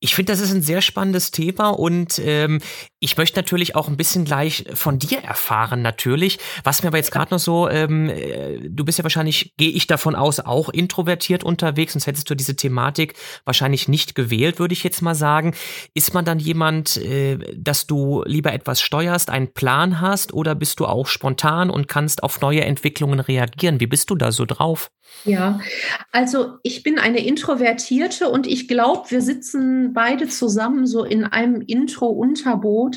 Ich 0.00 0.14
finde, 0.14 0.32
das 0.32 0.40
ist 0.40 0.52
ein 0.52 0.62
sehr 0.62 0.80
spannendes 0.80 1.30
Thema 1.30 1.70
und 1.70 2.20
ähm, 2.24 2.60
Ich 3.04 3.16
möchte 3.16 3.36
natürlich 3.36 3.74
auch 3.74 3.88
ein 3.88 3.96
bisschen 3.96 4.24
gleich 4.24 4.64
von 4.74 5.00
dir 5.00 5.18
erfahren, 5.18 5.82
natürlich. 5.82 6.38
Was 6.62 6.84
mir 6.84 6.86
aber 6.86 6.98
jetzt 6.98 7.10
gerade 7.10 7.34
noch 7.34 7.40
so, 7.40 7.68
ähm, 7.68 8.08
äh, 8.08 8.60
du 8.62 8.84
bist 8.84 8.96
ja 8.96 9.02
wahrscheinlich, 9.02 9.54
gehe 9.56 9.70
ich 9.70 9.88
davon 9.88 10.14
aus, 10.14 10.38
auch 10.38 10.68
introvertiert 10.68 11.42
unterwegs, 11.42 11.94
sonst 11.94 12.06
hättest 12.06 12.30
du 12.30 12.36
diese 12.36 12.54
Thematik 12.54 13.14
wahrscheinlich 13.44 13.88
nicht 13.88 14.14
gewählt, 14.14 14.60
würde 14.60 14.72
ich 14.72 14.84
jetzt 14.84 15.02
mal 15.02 15.16
sagen. 15.16 15.52
Ist 15.94 16.14
man 16.14 16.24
dann 16.24 16.38
jemand, 16.38 16.96
äh, 16.96 17.38
dass 17.56 17.88
du 17.88 18.22
lieber 18.24 18.52
etwas 18.52 18.80
steuerst, 18.80 19.30
einen 19.30 19.52
Plan 19.52 20.00
hast 20.00 20.32
oder 20.32 20.54
bist 20.54 20.78
du 20.78 20.86
auch 20.86 21.08
spontan 21.08 21.70
und 21.70 21.88
kannst 21.88 22.22
auf 22.22 22.40
neue 22.40 22.60
Entwicklungen 22.60 23.18
reagieren? 23.18 23.80
Wie 23.80 23.88
bist 23.88 24.10
du 24.10 24.14
da 24.14 24.30
so 24.30 24.44
drauf? 24.44 24.92
Ja, 25.24 25.60
also 26.10 26.58
ich 26.62 26.82
bin 26.82 26.98
eine 26.98 27.24
Introvertierte 27.24 28.28
und 28.28 28.46
ich 28.46 28.66
glaube, 28.66 29.10
wir 29.10 29.22
sitzen 29.22 29.92
beide 29.92 30.26
zusammen 30.28 30.86
so 30.86 31.04
in 31.04 31.24
einem 31.24 31.60
Intro-Unterboot, 31.60 32.91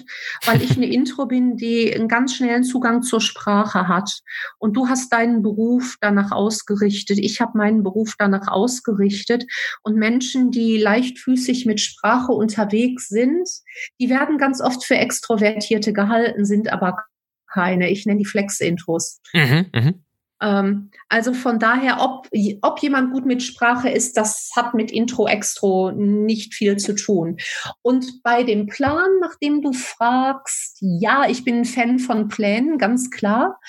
weil 0.46 0.62
ich 0.62 0.76
eine 0.78 0.86
Intro 0.92 1.26
bin, 1.26 1.58
die 1.58 1.94
einen 1.94 2.08
ganz 2.08 2.36
schnellen 2.36 2.64
Zugang 2.64 3.02
zur 3.02 3.22
Sprache 3.22 3.88
hat. 3.88 4.22
Und 4.58 4.76
du 4.76 4.88
hast 4.88 5.12
deinen 5.14 5.42
Beruf 5.42 5.98
danach 6.02 6.32
ausgerichtet. 6.32 7.20
Ich 7.20 7.42
habe 7.42 7.58
meinen 7.58 7.84
Beruf 7.84 8.16
danach 8.18 8.48
ausgerichtet. 8.48 9.46
Und 9.84 9.96
Menschen, 9.96 10.52
die 10.52 10.78
leichtfüßig 10.78 11.66
mit 11.66 11.82
Sprache 11.82 12.32
unterwegs 12.32 13.08
sind, 13.08 13.48
die 14.00 14.10
werden 14.10 14.38
ganz 14.38 14.62
oft 14.62 14.86
für 14.86 14.96
Extrovertierte 14.96 15.94
gehalten, 15.94 16.46
sind 16.46 16.72
aber 16.72 16.98
keine. 17.48 17.90
Ich 17.90 18.06
nenne 18.06 18.20
die 18.20 18.26
Flex-Intros. 18.26 19.22
Mhm, 19.34 19.66
mh. 19.74 19.94
Ähm, 20.42 20.92
also 21.10 21.34
von 21.34 21.60
daher, 21.60 22.02
ob, 22.02 22.28
ob 22.62 22.80
jemand 22.80 23.14
gut 23.14 23.26
mit 23.26 23.44
Sprache 23.44 23.90
ist, 23.90 24.18
das 24.18 24.52
hat 24.56 24.74
mit 24.74 24.92
Intro, 24.92 25.28
Extro 25.28 25.92
nicht 25.92 26.54
viel 26.54 26.78
zu 26.78 26.94
tun. 26.94 27.38
Und 27.82 28.22
bei 28.24 28.44
dem 28.44 28.68
Plan, 28.68 29.10
nach 29.22 29.36
dem 29.42 29.62
du 29.62 29.74
fragst, 29.74 30.78
ja, 30.82 31.26
ich 31.30 31.44
bin 31.44 31.60
ein 31.60 31.66
Fan 31.66 32.00
von 32.00 32.28
Plänen, 32.28 32.78
ganz 32.78 33.10
klar. 33.10 33.60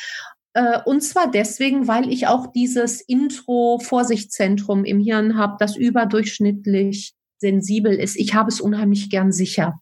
Äh, 0.55 0.81
und 0.85 1.03
zwar 1.03 1.31
deswegen, 1.31 1.87
weil 1.87 2.13
ich 2.13 2.27
auch 2.27 2.49
dieses 2.53 3.01
Intro-Vorsichtszentrum 3.01 4.85
im 4.85 5.01
Hirn 5.01 5.37
habe, 5.37 5.57
das 5.59 5.77
überdurchschnittlich 5.77 7.15
sensibel 7.39 7.95
ist. 7.95 8.17
Ich 8.17 8.35
habe 8.35 8.49
es 8.49 8.61
unheimlich 8.61 9.11
gern 9.11 9.33
sicher. 9.33 9.81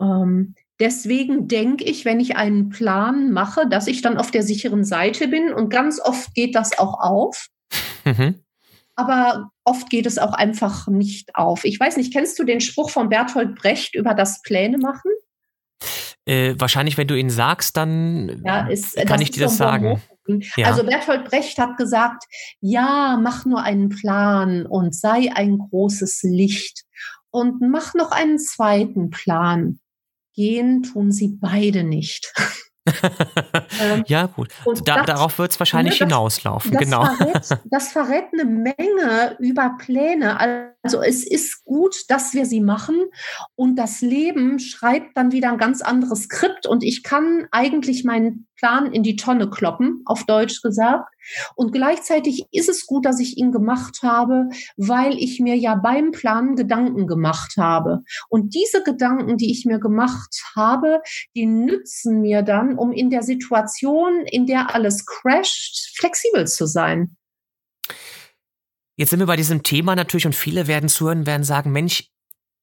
Ähm, 0.00 0.54
Deswegen 0.80 1.46
denke 1.46 1.84
ich, 1.84 2.06
wenn 2.06 2.20
ich 2.20 2.36
einen 2.36 2.70
Plan 2.70 3.30
mache, 3.30 3.68
dass 3.68 3.86
ich 3.86 4.00
dann 4.00 4.16
auf 4.16 4.30
der 4.30 4.42
sicheren 4.42 4.84
Seite 4.84 5.28
bin. 5.28 5.52
Und 5.52 5.68
ganz 5.68 6.00
oft 6.00 6.34
geht 6.34 6.54
das 6.54 6.78
auch 6.78 6.98
auf. 6.98 7.48
Mhm. 8.04 8.42
Aber 8.96 9.50
oft 9.64 9.90
geht 9.90 10.06
es 10.06 10.18
auch 10.18 10.32
einfach 10.32 10.88
nicht 10.88 11.36
auf. 11.36 11.64
Ich 11.64 11.78
weiß 11.78 11.98
nicht, 11.98 12.12
kennst 12.12 12.38
du 12.38 12.44
den 12.44 12.60
Spruch 12.60 12.90
von 12.90 13.10
Bertolt 13.10 13.56
Brecht 13.56 13.94
über 13.94 14.14
das 14.14 14.40
Pläne 14.42 14.78
machen? 14.78 15.10
Äh, 16.24 16.54
wahrscheinlich, 16.58 16.96
wenn 16.96 17.08
du 17.08 17.16
ihn 17.16 17.30
sagst, 17.30 17.76
dann 17.76 18.42
ja, 18.44 18.66
ist, 18.66 18.96
kann 19.06 19.20
ich 19.20 19.30
dir 19.30 19.44
das 19.44 19.56
sagen. 19.56 20.02
Ja. 20.56 20.66
Also 20.66 20.84
Bertolt 20.84 21.24
Brecht 21.24 21.58
hat 21.58 21.76
gesagt, 21.76 22.24
ja, 22.60 23.18
mach 23.20 23.44
nur 23.44 23.62
einen 23.62 23.88
Plan 23.88 24.64
und 24.64 24.94
sei 24.94 25.30
ein 25.34 25.58
großes 25.58 26.22
Licht 26.22 26.84
und 27.30 27.60
mach 27.60 27.94
noch 27.94 28.12
einen 28.12 28.38
zweiten 28.38 29.10
Plan 29.10 29.80
gehen 30.40 30.82
tun 30.82 31.12
sie 31.12 31.28
beide 31.28 31.84
nicht. 31.84 32.32
ähm, 33.82 34.04
ja, 34.06 34.24
gut. 34.24 34.48
Da, 34.86 34.96
das, 34.96 35.06
darauf 35.06 35.38
wird 35.38 35.52
es 35.52 35.58
wahrscheinlich 35.60 36.00
ne, 36.00 36.06
das, 36.06 36.08
hinauslaufen, 36.08 36.72
das 36.72 36.80
genau. 36.80 37.04
Verrät, 37.04 37.58
das 37.66 37.92
verrät 37.92 38.24
eine 38.32 38.46
Menge 38.46 39.36
über 39.38 39.76
Pläne. 39.78 40.40
Also 40.82 41.02
es 41.02 41.26
ist 41.26 41.64
gut, 41.64 41.94
dass 42.08 42.32
wir 42.32 42.46
sie 42.46 42.60
machen 42.60 42.96
und 43.54 43.76
das 43.76 44.00
Leben 44.00 44.58
schreibt 44.58 45.16
dann 45.16 45.30
wieder 45.30 45.50
ein 45.50 45.58
ganz 45.58 45.82
anderes 45.82 46.22
Skript 46.22 46.66
und 46.66 46.82
ich 46.82 47.02
kann 47.02 47.46
eigentlich 47.50 48.04
meinen 48.04 48.46
Plan 48.56 48.92
in 48.92 49.02
die 49.02 49.16
Tonne 49.16 49.50
kloppen, 49.50 50.02
auf 50.06 50.24
Deutsch 50.24 50.62
gesagt. 50.62 51.12
Und 51.54 51.72
gleichzeitig 51.72 52.46
ist 52.50 52.68
es 52.68 52.86
gut, 52.86 53.04
dass 53.04 53.20
ich 53.20 53.36
ihn 53.36 53.52
gemacht 53.52 53.98
habe, 54.02 54.48
weil 54.76 55.18
ich 55.18 55.38
mir 55.38 55.56
ja 55.56 55.74
beim 55.74 56.12
Plan 56.12 56.56
Gedanken 56.56 57.06
gemacht 57.06 57.54
habe. 57.58 58.00
Und 58.28 58.54
diese 58.54 58.82
Gedanken, 58.82 59.36
die 59.36 59.50
ich 59.50 59.66
mir 59.66 59.80
gemacht 59.80 60.42
habe, 60.56 61.00
die 61.34 61.46
nützen 61.46 62.22
mir 62.22 62.42
dann, 62.42 62.78
um 62.78 62.92
in 62.92 63.10
der 63.10 63.22
Situation, 63.22 64.24
in 64.26 64.46
der 64.46 64.74
alles 64.74 65.04
crasht, 65.04 65.96
flexibel 65.96 66.46
zu 66.46 66.66
sein. 66.66 67.16
Jetzt 69.00 69.08
sind 69.08 69.20
wir 69.20 69.26
bei 69.26 69.36
diesem 69.36 69.62
Thema 69.62 69.96
natürlich 69.96 70.26
und 70.26 70.34
viele 70.34 70.66
werden 70.66 70.90
zuhören, 70.90 71.24
werden 71.24 71.42
sagen, 71.42 71.72
Mensch, 71.72 72.10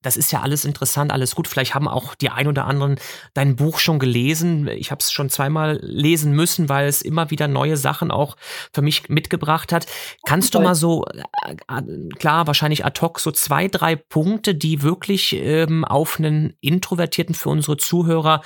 das 0.04 0.18
ist 0.18 0.32
ja 0.32 0.42
alles 0.42 0.66
interessant, 0.66 1.12
alles 1.12 1.34
gut. 1.34 1.48
Vielleicht 1.48 1.74
haben 1.74 1.88
auch 1.88 2.14
die 2.14 2.30
ein 2.30 2.46
oder 2.46 2.66
anderen 2.66 3.00
dein 3.34 3.56
Buch 3.56 3.80
schon 3.80 3.98
gelesen. 3.98 4.68
Ich 4.68 4.92
habe 4.92 5.00
es 5.00 5.12
schon 5.12 5.32
zweimal 5.32 5.80
lesen 5.82 6.34
müssen, 6.34 6.70
weil 6.70 6.88
es 6.88 7.02
immer 7.02 7.32
wieder 7.32 7.48
neue 7.48 7.76
Sachen 7.76 8.12
auch 8.12 8.38
für 8.72 8.84
mich 8.84 9.10
mitgebracht 9.10 9.72
hat. 9.72 9.88
Kannst 10.28 10.54
du 10.54 10.60
mal 10.60 10.76
so, 10.76 11.06
äh, 11.08 11.54
äh, 11.54 12.10
klar, 12.20 12.46
wahrscheinlich 12.46 12.86
ad 12.86 13.02
hoc, 13.02 13.20
so 13.20 13.32
zwei, 13.32 13.68
drei 13.68 13.96
Punkte, 13.96 14.54
die 14.54 14.84
wirklich 14.84 15.34
ähm, 15.34 15.86
auf 15.86 16.20
einen 16.20 16.54
Introvertierten 16.62 17.34
für 17.34 17.50
unsere 17.50 17.78
Zuhörer 17.78 18.44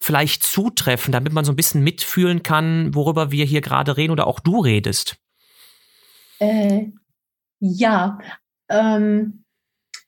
vielleicht 0.00 0.44
zutreffen, 0.44 1.12
damit 1.12 1.34
man 1.34 1.44
so 1.44 1.52
ein 1.52 1.56
bisschen 1.56 1.82
mitfühlen 1.82 2.42
kann, 2.42 2.94
worüber 2.94 3.30
wir 3.30 3.44
hier 3.44 3.60
gerade 3.60 3.98
reden 3.98 4.12
oder 4.12 4.26
auch 4.26 4.40
du 4.40 4.60
redest? 4.60 5.18
Äh, 6.38 6.86
ja, 7.64 8.18
ähm, 8.68 9.44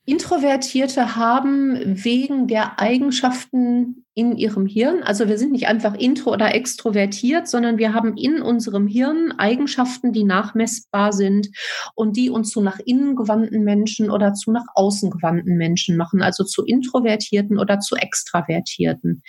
Introvertierte 0.05 1.17
haben 1.17 2.05
wegen 2.05 2.47
der 2.47 2.79
Eigenschaften 2.79 4.05
in 4.15 4.37
ihrem 4.37 4.67
Hirn, 4.67 5.03
also 5.03 5.27
wir 5.27 5.37
sind 5.37 5.53
nicht 5.53 5.67
einfach 5.67 5.95
intro 5.95 6.33
oder 6.33 6.55
extrovertiert, 6.55 7.49
sondern 7.49 7.77
wir 7.77 7.93
haben 7.93 8.17
in 8.17 8.41
unserem 8.41 8.87
Hirn 8.87 9.33
Eigenschaften, 9.33 10.13
die 10.13 10.23
nachmessbar 10.23 11.13
sind 11.13 11.49
und 11.95 12.17
die 12.17 12.31
uns 12.31 12.51
zu 12.51 12.61
nach 12.61 12.79
innen 12.79 13.17
gewandten 13.17 13.65
Menschen 13.65 14.11
oder 14.11 14.33
zu 14.35 14.53
nach 14.53 14.67
außen 14.75 15.11
gewandten 15.11 15.57
Menschen 15.57 15.97
machen, 15.97 16.23
also 16.23 16.45
zu 16.45 16.65
introvertierten 16.65 17.59
oder 17.59 17.81
zu 17.81 17.97
extravertierten. 17.97 19.23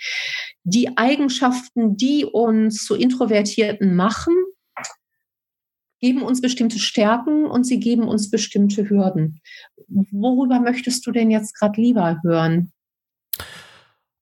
Die 0.62 0.96
Eigenschaften, 0.96 1.96
die 1.96 2.24
uns 2.24 2.84
zu 2.84 2.94
introvertierten 2.94 3.96
machen, 3.96 4.34
geben 6.00 6.22
uns 6.22 6.40
bestimmte 6.40 6.78
Stärken 6.78 7.46
und 7.46 7.64
sie 7.64 7.80
geben 7.80 8.08
uns 8.08 8.30
bestimmte 8.30 8.88
Hürden. 8.88 9.40
Worüber 9.88 10.60
möchtest 10.60 11.06
du 11.06 11.12
denn 11.12 11.30
jetzt 11.30 11.54
gerade 11.54 11.80
lieber 11.80 12.20
hören? 12.22 12.72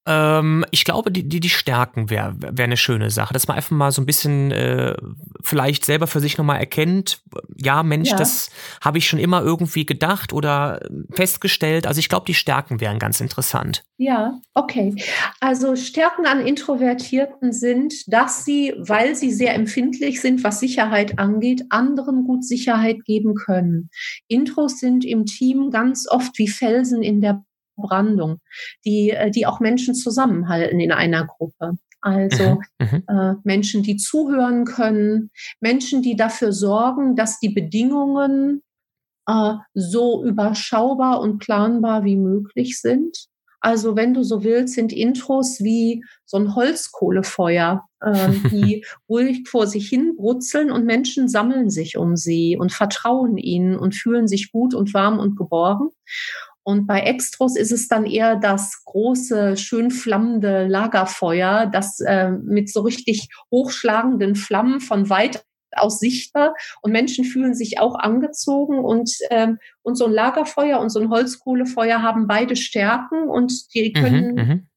Ähm, 0.06 0.64
ich 0.70 0.84
glaube, 0.84 1.10
die, 1.10 1.28
die, 1.28 1.40
die 1.40 1.48
Stärken 1.50 2.10
wäre 2.10 2.34
wär 2.38 2.64
eine 2.64 2.76
schöne 2.76 3.10
Sache, 3.10 3.34
dass 3.34 3.48
man 3.48 3.56
einfach 3.56 3.72
mal 3.72 3.90
so 3.90 4.00
ein 4.00 4.06
bisschen 4.06 4.52
äh, 4.52 4.94
vielleicht 5.42 5.84
selber 5.84 6.06
für 6.06 6.20
sich 6.20 6.38
nochmal 6.38 6.60
erkennt, 6.60 7.22
ja, 7.56 7.82
Mensch, 7.82 8.10
ja. 8.10 8.16
das 8.16 8.50
habe 8.80 8.98
ich 8.98 9.08
schon 9.08 9.18
immer 9.18 9.42
irgendwie 9.42 9.84
gedacht 9.84 10.32
oder 10.32 10.80
festgestellt. 11.10 11.86
Also 11.86 11.98
ich 11.98 12.08
glaube, 12.08 12.26
die 12.26 12.34
Stärken 12.34 12.80
wären 12.80 12.98
ganz 12.98 13.20
interessant. 13.20 13.82
Ja, 13.98 14.38
okay. 14.54 14.94
Also 15.40 15.74
Stärken 15.74 16.26
an 16.26 16.46
Introvertierten 16.46 17.52
sind, 17.52 17.94
dass 18.06 18.44
sie, 18.44 18.74
weil 18.76 19.14
sie 19.16 19.32
sehr 19.32 19.54
empfindlich 19.54 20.20
sind, 20.20 20.44
was 20.44 20.60
Sicherheit 20.60 21.18
angeht, 21.18 21.64
anderen 21.70 22.24
gut 22.24 22.44
Sicherheit 22.44 23.04
geben 23.06 23.34
können. 23.34 23.90
Intros 24.28 24.78
sind 24.78 25.04
im 25.04 25.24
Team 25.24 25.70
ganz 25.70 26.06
oft 26.08 26.38
wie 26.38 26.48
Felsen 26.48 27.02
in 27.02 27.20
der 27.20 27.42
Brandung, 27.76 28.40
die, 28.84 29.10
äh, 29.10 29.30
die 29.30 29.46
auch 29.46 29.60
Menschen 29.60 29.94
zusammenhalten 29.94 30.80
in 30.80 30.92
einer 30.92 31.26
Gruppe. 31.26 31.76
Also 32.00 32.60
mhm, 32.78 32.86
mhm. 32.88 33.02
äh, 33.08 33.34
Menschen, 33.42 33.82
die 33.82 33.96
zuhören 33.96 34.64
können, 34.64 35.30
Menschen, 35.60 36.02
die 36.02 36.16
dafür 36.16 36.52
sorgen, 36.52 37.16
dass 37.16 37.40
die 37.40 37.48
Bedingungen 37.48 38.62
äh, 39.26 39.54
so 39.74 40.24
überschaubar 40.24 41.20
und 41.20 41.38
planbar 41.38 42.04
wie 42.04 42.16
möglich 42.16 42.80
sind. 42.80 43.26
Also 43.60 43.96
wenn 43.96 44.14
du 44.14 44.22
so 44.22 44.44
willst, 44.44 44.74
sind 44.74 44.92
Intros 44.92 45.60
wie 45.60 46.04
so 46.24 46.36
ein 46.36 46.54
Holzkohlefeuer, 46.54 47.84
äh, 48.00 48.28
die 48.52 48.84
ruhig 49.08 49.48
vor 49.48 49.66
sich 49.66 49.88
hin 49.88 50.14
brutzeln 50.16 50.70
und 50.70 50.84
Menschen 50.84 51.28
sammeln 51.28 51.70
sich 51.70 51.96
um 51.96 52.16
sie 52.16 52.56
und 52.56 52.72
vertrauen 52.72 53.36
ihnen 53.38 53.76
und 53.76 53.96
fühlen 53.96 54.28
sich 54.28 54.52
gut 54.52 54.74
und 54.74 54.94
warm 54.94 55.18
und 55.18 55.36
geborgen. 55.36 55.90
Und 56.66 56.88
bei 56.88 57.02
Extros 57.02 57.54
ist 57.54 57.70
es 57.70 57.86
dann 57.86 58.06
eher 58.06 58.34
das 58.34 58.82
große, 58.84 59.56
schön 59.56 59.92
flammende 59.92 60.66
Lagerfeuer, 60.66 61.66
das 61.66 62.00
äh, 62.00 62.30
mit 62.30 62.72
so 62.72 62.80
richtig 62.80 63.28
hochschlagenden 63.52 64.34
Flammen 64.34 64.80
von 64.80 65.08
weit 65.08 65.44
aus 65.76 66.00
sichtbar. 66.00 66.54
Und 66.82 66.90
Menschen 66.90 67.24
fühlen 67.24 67.54
sich 67.54 67.78
auch 67.78 67.94
angezogen 67.94 68.80
und, 68.84 69.12
ähm, 69.30 69.58
und 69.82 69.94
so 69.94 70.06
ein 70.06 70.12
Lagerfeuer 70.12 70.80
und 70.80 70.90
so 70.90 70.98
ein 70.98 71.08
Holzkohlefeuer 71.08 72.02
haben 72.02 72.26
beide 72.26 72.56
Stärken 72.56 73.28
und 73.28 73.72
die 73.72 73.94
mhm, 73.94 74.00
können 74.02 74.34
mhm, 74.34 74.68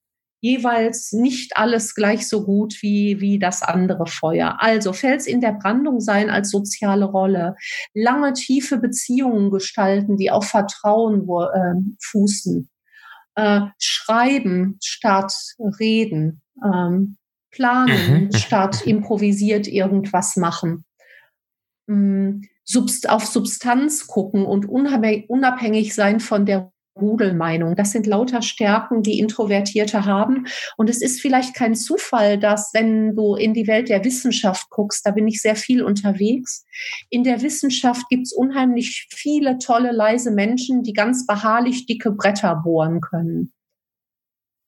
jeweils 0.41 1.11
nicht 1.11 1.57
alles 1.57 1.95
gleich 1.95 2.27
so 2.27 2.45
gut 2.45 2.81
wie, 2.81 3.19
wie 3.19 3.39
das 3.39 3.61
andere 3.61 4.05
Feuer. 4.05 4.57
Also 4.59 4.93
Fels 4.93 5.27
in 5.27 5.41
der 5.41 5.53
Brandung 5.53 5.99
sein 5.99 6.29
als 6.29 6.49
soziale 6.49 7.05
Rolle, 7.05 7.55
lange 7.93 8.33
tiefe 8.33 8.77
Beziehungen 8.77 9.51
gestalten, 9.51 10.17
die 10.17 10.31
auf 10.31 10.45
Vertrauen 10.45 11.27
äh, 11.27 11.95
fußen. 12.01 12.69
äh, 13.35 13.61
schreiben 13.77 14.77
statt 14.83 15.33
reden, 15.79 16.41
ähm, 16.63 17.17
planen 17.51 18.25
mhm. 18.25 18.31
statt 18.35 18.85
improvisiert 18.85 19.67
irgendwas 19.67 20.35
machen, 20.35 20.85
ähm, 21.87 22.41
Subst 22.63 23.09
auf 23.09 23.25
Substanz 23.25 24.05
gucken 24.05 24.45
und 24.45 24.67
unabhängig 24.67 25.95
sein 25.95 26.19
von 26.19 26.45
der 26.45 26.71
Rudelmeinung. 26.99 27.75
Das 27.75 27.91
sind 27.91 28.07
lauter 28.07 28.41
Stärken, 28.41 29.03
die 29.03 29.19
Introvertierte 29.19 30.05
haben. 30.05 30.45
Und 30.77 30.89
es 30.89 31.01
ist 31.01 31.21
vielleicht 31.21 31.55
kein 31.55 31.75
Zufall, 31.75 32.37
dass, 32.37 32.71
wenn 32.73 33.15
du 33.15 33.35
in 33.35 33.53
die 33.53 33.67
Welt 33.67 33.89
der 33.89 34.03
Wissenschaft 34.03 34.69
guckst, 34.69 35.05
da 35.05 35.11
bin 35.11 35.27
ich 35.27 35.41
sehr 35.41 35.55
viel 35.55 35.83
unterwegs. 35.83 36.65
In 37.09 37.23
der 37.23 37.41
Wissenschaft 37.41 38.07
gibt 38.09 38.27
es 38.27 38.33
unheimlich 38.33 39.07
viele 39.11 39.57
tolle, 39.57 39.91
leise 39.91 40.31
Menschen, 40.31 40.83
die 40.83 40.93
ganz 40.93 41.25
beharrlich 41.25 41.85
dicke 41.85 42.11
Bretter 42.11 42.61
bohren 42.63 43.01
können. 43.01 43.51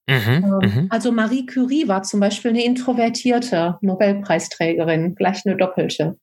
Mhm, 0.09 0.15
ähm, 0.27 0.59
mhm. 0.61 0.87
also 0.89 1.11
Marie 1.11 1.45
Curie 1.45 1.87
war 1.87 2.03
zum 2.03 2.19
Beispiel 2.19 2.51
eine 2.51 2.65
introvertierte 2.65 3.77
Nobelpreisträgerin, 3.81 5.15
gleich 5.15 5.45
eine 5.45 5.55
doppelte. 5.55 6.17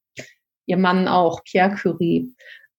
Ihr 0.67 0.77
Mann 0.77 1.09
auch, 1.09 1.43
Pierre 1.45 1.75
Curie. 1.75 2.35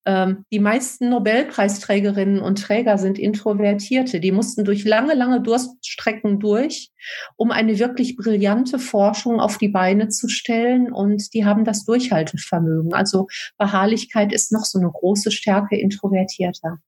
Ähm, 0.06 0.44
die 0.50 0.60
meisten 0.60 1.10
Nobelpreisträgerinnen 1.10 2.40
und 2.40 2.62
Träger 2.62 2.96
sind 2.96 3.18
Introvertierte. 3.18 4.20
Die 4.20 4.32
mussten 4.32 4.64
durch 4.64 4.84
lange, 4.84 5.14
lange 5.14 5.42
Durststrecken 5.42 6.40
durch, 6.40 6.90
um 7.36 7.50
eine 7.50 7.78
wirklich 7.78 8.16
brillante 8.16 8.78
Forschung 8.78 9.40
auf 9.40 9.58
die 9.58 9.68
Beine 9.68 10.08
zu 10.08 10.28
stellen. 10.28 10.92
Und 10.92 11.34
die 11.34 11.44
haben 11.44 11.64
das 11.64 11.84
Durchhaltevermögen. 11.84 12.94
Also 12.94 13.26
Beharrlichkeit 13.58 14.32
ist 14.32 14.52
noch 14.52 14.64
so 14.64 14.78
eine 14.78 14.90
große 14.90 15.30
Stärke 15.30 15.78
Introvertierter. 15.78 16.78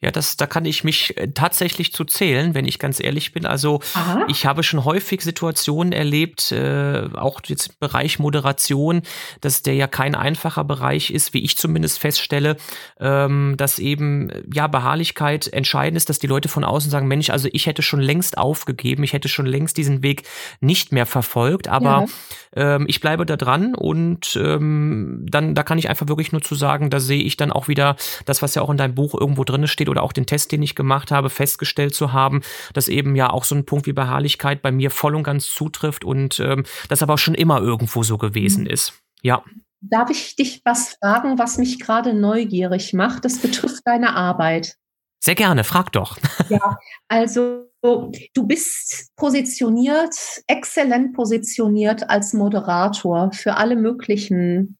Ja, 0.00 0.12
das, 0.12 0.36
da 0.36 0.46
kann 0.46 0.64
ich 0.64 0.84
mich 0.84 1.16
äh, 1.16 1.32
tatsächlich 1.32 1.92
zu 1.92 2.04
zählen, 2.04 2.54
wenn 2.54 2.66
ich 2.66 2.78
ganz 2.78 3.00
ehrlich 3.00 3.32
bin. 3.32 3.44
Also 3.44 3.80
Aha. 3.94 4.26
ich 4.28 4.46
habe 4.46 4.62
schon 4.62 4.84
häufig 4.84 5.22
Situationen 5.22 5.92
erlebt, 5.92 6.52
äh, 6.52 7.08
auch 7.14 7.40
jetzt 7.46 7.66
im 7.66 7.74
Bereich 7.80 8.20
Moderation, 8.20 9.02
dass 9.40 9.62
der 9.62 9.74
ja 9.74 9.88
kein 9.88 10.14
einfacher 10.14 10.62
Bereich 10.62 11.10
ist, 11.10 11.34
wie 11.34 11.42
ich 11.42 11.56
zumindest 11.56 11.98
feststelle, 11.98 12.58
ähm, 13.00 13.54
dass 13.56 13.80
eben 13.80 14.30
ja 14.54 14.68
Beharrlichkeit 14.68 15.52
entscheidend 15.52 15.96
ist, 15.96 16.08
dass 16.08 16.20
die 16.20 16.28
Leute 16.28 16.48
von 16.48 16.62
außen 16.62 16.92
sagen, 16.92 17.08
Mensch, 17.08 17.30
also 17.30 17.48
ich 17.52 17.66
hätte 17.66 17.82
schon 17.82 18.00
längst 18.00 18.38
aufgegeben, 18.38 19.02
ich 19.02 19.14
hätte 19.14 19.28
schon 19.28 19.46
längst 19.46 19.76
diesen 19.78 20.04
Weg 20.04 20.22
nicht 20.60 20.92
mehr 20.92 21.06
verfolgt, 21.06 21.66
aber 21.66 22.06
ja. 22.54 22.76
ähm, 22.76 22.84
ich 22.88 23.00
bleibe 23.00 23.26
da 23.26 23.36
dran 23.36 23.74
und 23.74 24.38
ähm, 24.40 25.26
dann 25.28 25.56
da 25.56 25.64
kann 25.64 25.78
ich 25.78 25.88
einfach 25.88 26.06
wirklich 26.06 26.30
nur 26.30 26.40
zu 26.42 26.54
sagen, 26.54 26.88
da 26.88 27.00
sehe 27.00 27.24
ich 27.24 27.36
dann 27.36 27.50
auch 27.50 27.66
wieder 27.66 27.96
das, 28.26 28.42
was 28.42 28.54
ja 28.54 28.62
auch 28.62 28.70
in 28.70 28.76
deinem 28.76 28.94
Buch 28.94 29.18
irgendwo 29.18 29.42
drin 29.42 29.66
steht 29.66 29.87
oder 29.88 30.02
auch 30.02 30.12
den 30.12 30.26
Test, 30.26 30.52
den 30.52 30.62
ich 30.62 30.74
gemacht 30.74 31.10
habe, 31.10 31.30
festgestellt 31.30 31.94
zu 31.94 32.12
haben, 32.12 32.42
dass 32.72 32.88
eben 32.88 33.16
ja 33.16 33.30
auch 33.30 33.44
so 33.44 33.54
ein 33.54 33.64
Punkt 33.64 33.86
wie 33.86 33.92
Beharrlichkeit 33.92 34.62
bei 34.62 34.72
mir 34.72 34.90
voll 34.90 35.14
und 35.14 35.22
ganz 35.22 35.46
zutrifft 35.46 36.04
und 36.04 36.40
ähm, 36.40 36.64
das 36.88 37.02
aber 37.02 37.18
schon 37.18 37.34
immer 37.34 37.60
irgendwo 37.60 38.02
so 38.02 38.18
gewesen 38.18 38.64
mhm. 38.64 38.70
ist. 38.70 38.94
Ja. 39.22 39.42
Darf 39.80 40.10
ich 40.10 40.34
dich 40.34 40.62
was 40.64 40.96
fragen, 41.00 41.38
was 41.38 41.56
mich 41.58 41.78
gerade 41.78 42.12
neugierig 42.12 42.92
macht? 42.94 43.24
Das 43.24 43.38
betrifft 43.38 43.82
deine 43.84 44.16
Arbeit. 44.16 44.76
Sehr 45.20 45.34
gerne, 45.34 45.64
frag 45.64 45.92
doch. 45.92 46.16
Ja, 46.48 46.78
also 47.08 47.66
du 47.82 48.46
bist 48.46 49.10
positioniert, 49.16 50.14
exzellent 50.46 51.14
positioniert 51.14 52.08
als 52.08 52.32
Moderator 52.32 53.30
für 53.32 53.56
alle 53.56 53.76
möglichen 53.76 54.78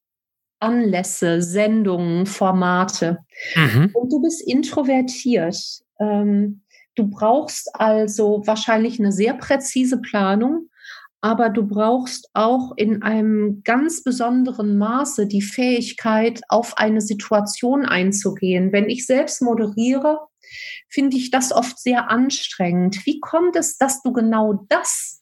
Anlässe, 0.61 1.43
Sendungen, 1.43 2.27
Formate. 2.27 3.19
Mhm. 3.55 3.91
Und 3.95 4.13
du 4.13 4.21
bist 4.21 4.43
introvertiert. 4.47 5.57
Ähm, 6.01 6.63
du 6.95 7.09
brauchst 7.09 7.71
also 7.75 8.43
wahrscheinlich 8.45 8.99
eine 8.99 9.13
sehr 9.13 9.35
präzise 9.35 10.01
Planung, 10.01 10.69
aber 11.21 11.49
du 11.49 11.67
brauchst 11.67 12.31
auch 12.35 12.73
in 12.77 13.03
einem 13.03 13.63
ganz 13.65 14.05
besonderen 14.05 14.79
Maße 14.79 15.27
die 15.27 15.43
Fähigkeit, 15.43 16.41
auf 16.49 16.79
eine 16.79 17.01
Situation 17.01 17.85
einzugehen. 17.85 18.73
Wenn 18.73 18.89
ich 18.89 19.07
selbst 19.07 19.43
moderiere, 19.43 20.21
finde 20.89 21.17
ich 21.17 21.31
das 21.31 21.53
oft 21.53 21.79
sehr 21.79 22.11
anstrengend. 22.11 23.05
Wie 23.05 23.21
kommt 23.21 23.57
es, 23.57 23.77
dass 23.79 24.03
du 24.03 24.13
genau 24.13 24.65
das 24.69 25.18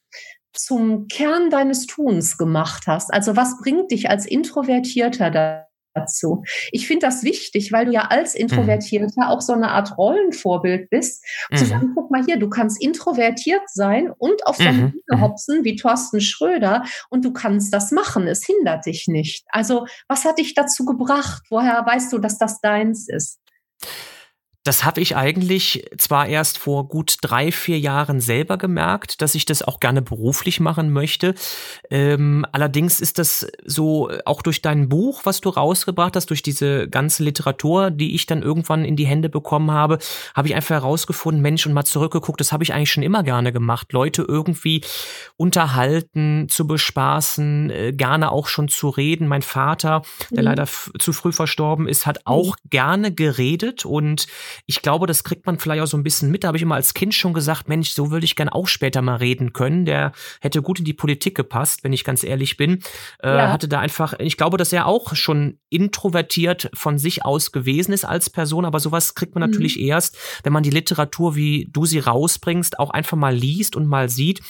zum 0.58 1.08
Kern 1.08 1.50
deines 1.50 1.86
Tuns 1.86 2.38
gemacht 2.38 2.84
hast. 2.86 3.12
Also 3.12 3.36
was 3.36 3.58
bringt 3.58 3.90
dich 3.90 4.10
als 4.10 4.26
Introvertierter 4.26 5.66
dazu? 5.94 6.42
Ich 6.72 6.86
finde 6.86 7.06
das 7.06 7.22
wichtig, 7.22 7.72
weil 7.72 7.86
du 7.86 7.92
ja 7.92 8.02
als 8.02 8.34
mhm. 8.34 8.42
Introvertierter 8.42 9.30
auch 9.30 9.40
so 9.40 9.52
eine 9.52 9.70
Art 9.70 9.96
Rollenvorbild 9.96 10.90
bist, 10.90 11.24
mhm. 11.50 11.56
zu 11.56 11.64
sagen, 11.64 11.92
guck 11.94 12.10
mal 12.10 12.24
hier, 12.24 12.38
du 12.38 12.48
kannst 12.48 12.82
introvertiert 12.82 13.62
sein 13.72 14.12
und 14.16 14.46
auf 14.46 14.56
so 14.56 14.64
eine 14.64 14.72
mhm. 14.72 14.92
Bühne 14.92 15.20
hopsen 15.20 15.64
wie 15.64 15.76
Thorsten 15.76 16.20
Schröder 16.20 16.84
und 17.10 17.24
du 17.24 17.32
kannst 17.32 17.72
das 17.72 17.92
machen. 17.92 18.26
Es 18.26 18.44
hindert 18.44 18.86
dich 18.86 19.08
nicht. 19.08 19.46
Also 19.48 19.86
was 20.08 20.24
hat 20.24 20.38
dich 20.38 20.54
dazu 20.54 20.84
gebracht? 20.84 21.42
Woher 21.50 21.84
weißt 21.84 22.12
du, 22.12 22.18
dass 22.18 22.38
das 22.38 22.60
deins 22.60 23.08
ist? 23.08 23.40
Das 24.66 24.84
habe 24.84 25.00
ich 25.00 25.14
eigentlich 25.14 25.88
zwar 25.96 26.26
erst 26.26 26.58
vor 26.58 26.88
gut 26.88 27.18
drei, 27.20 27.52
vier 27.52 27.78
Jahren 27.78 28.20
selber 28.20 28.58
gemerkt, 28.58 29.22
dass 29.22 29.36
ich 29.36 29.44
das 29.44 29.62
auch 29.62 29.78
gerne 29.78 30.02
beruflich 30.02 30.58
machen 30.58 30.90
möchte. 30.90 31.34
Ähm, 31.88 32.44
allerdings 32.50 33.00
ist 33.00 33.18
das 33.18 33.46
so 33.64 34.10
auch 34.24 34.42
durch 34.42 34.62
dein 34.62 34.88
Buch, 34.88 35.20
was 35.22 35.40
du 35.40 35.50
rausgebracht 35.50 36.16
hast, 36.16 36.30
durch 36.30 36.42
diese 36.42 36.88
ganze 36.88 37.22
Literatur, 37.22 37.92
die 37.92 38.16
ich 38.16 38.26
dann 38.26 38.42
irgendwann 38.42 38.84
in 38.84 38.96
die 38.96 39.06
Hände 39.06 39.28
bekommen 39.28 39.70
habe, 39.70 39.98
habe 40.34 40.48
ich 40.48 40.54
einfach 40.56 40.74
herausgefunden, 40.74 41.42
Mensch, 41.42 41.64
und 41.66 41.72
mal 41.72 41.84
zurückgeguckt, 41.84 42.40
das 42.40 42.50
habe 42.50 42.64
ich 42.64 42.74
eigentlich 42.74 42.90
schon 42.90 43.04
immer 43.04 43.22
gerne 43.22 43.52
gemacht. 43.52 43.92
Leute 43.92 44.22
irgendwie 44.26 44.80
unterhalten, 45.36 46.48
zu 46.48 46.66
bespaßen, 46.66 47.70
äh, 47.70 47.92
gerne 47.92 48.32
auch 48.32 48.48
schon 48.48 48.66
zu 48.68 48.88
reden. 48.88 49.28
Mein 49.28 49.42
Vater, 49.42 50.02
der 50.30 50.42
mhm. 50.42 50.44
leider 50.44 50.66
zu 50.66 51.12
früh 51.12 51.32
verstorben 51.32 51.86
ist, 51.86 52.04
hat 52.04 52.22
auch 52.24 52.56
mhm. 52.56 52.70
gerne 52.70 53.14
geredet 53.14 53.84
und 53.84 54.26
ich 54.66 54.82
glaube, 54.82 55.06
das 55.06 55.24
kriegt 55.24 55.46
man 55.46 55.58
vielleicht 55.58 55.82
auch 55.82 55.86
so 55.86 55.96
ein 55.96 56.02
bisschen 56.02 56.30
mit. 56.30 56.44
Da 56.44 56.48
habe 56.48 56.56
ich 56.56 56.62
immer 56.62 56.76
als 56.76 56.94
Kind 56.94 57.14
schon 57.14 57.34
gesagt, 57.34 57.68
Mensch, 57.68 57.90
so 57.90 58.10
würde 58.10 58.24
ich 58.24 58.36
gern 58.36 58.48
auch 58.48 58.66
später 58.66 59.02
mal 59.02 59.16
reden 59.16 59.52
können. 59.52 59.84
Der 59.84 60.12
hätte 60.40 60.62
gut 60.62 60.78
in 60.78 60.84
die 60.84 60.94
Politik 60.94 61.34
gepasst, 61.34 61.84
wenn 61.84 61.92
ich 61.92 62.04
ganz 62.04 62.24
ehrlich 62.24 62.56
bin. 62.56 62.82
Äh, 63.22 63.28
ja. 63.28 63.52
Hatte 63.52 63.68
da 63.68 63.80
einfach, 63.80 64.14
ich 64.18 64.36
glaube, 64.36 64.56
dass 64.56 64.72
er 64.72 64.86
auch 64.86 65.14
schon 65.14 65.58
introvertiert 65.68 66.70
von 66.74 66.98
sich 66.98 67.24
aus 67.24 67.52
gewesen 67.52 67.92
ist 67.92 68.04
als 68.04 68.30
Person, 68.30 68.64
aber 68.64 68.80
sowas 68.80 69.14
kriegt 69.14 69.34
man 69.34 69.42
mhm. 69.42 69.50
natürlich 69.50 69.80
erst, 69.80 70.16
wenn 70.42 70.52
man 70.52 70.62
die 70.62 70.70
Literatur, 70.70 71.36
wie 71.36 71.68
du 71.70 71.84
sie 71.84 71.98
rausbringst, 71.98 72.78
auch 72.78 72.90
einfach 72.90 73.16
mal 73.16 73.34
liest 73.34 73.76
und 73.76 73.86
mal 73.86 74.08
sieht. 74.08 74.40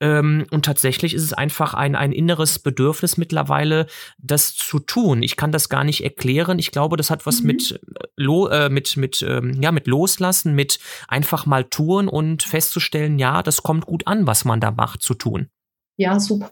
Ähm, 0.00 0.46
und 0.50 0.64
tatsächlich 0.64 1.14
ist 1.14 1.22
es 1.22 1.32
einfach 1.32 1.74
ein, 1.74 1.94
ein 1.94 2.12
inneres 2.12 2.58
Bedürfnis 2.58 3.16
mittlerweile, 3.16 3.86
das 4.18 4.54
zu 4.54 4.78
tun. 4.78 5.22
Ich 5.22 5.36
kann 5.36 5.52
das 5.52 5.68
gar 5.68 5.84
nicht 5.84 6.02
erklären. 6.02 6.58
Ich 6.58 6.70
glaube, 6.70 6.96
das 6.96 7.10
hat 7.10 7.26
was 7.26 7.40
mhm. 7.40 7.46
mit, 7.46 7.80
äh, 8.18 8.68
mit, 8.68 8.96
mit 8.96 9.22
ähm, 9.22 9.51
ja, 9.60 9.72
mit 9.72 9.86
Loslassen, 9.86 10.54
mit 10.54 10.78
einfach 11.08 11.46
mal 11.46 11.64
tun 11.64 12.08
und 12.08 12.42
festzustellen, 12.42 13.18
ja, 13.18 13.42
das 13.42 13.62
kommt 13.62 13.86
gut 13.86 14.06
an, 14.06 14.26
was 14.26 14.44
man 14.44 14.60
da 14.60 14.70
macht, 14.70 15.02
zu 15.02 15.14
tun. 15.14 15.48
Ja, 15.96 16.18
super. 16.20 16.50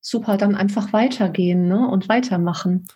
Super, 0.00 0.36
dann 0.38 0.54
einfach 0.54 0.92
weitergehen 0.92 1.68
ne? 1.68 1.86
und 1.86 2.08
weitermachen. 2.08 2.86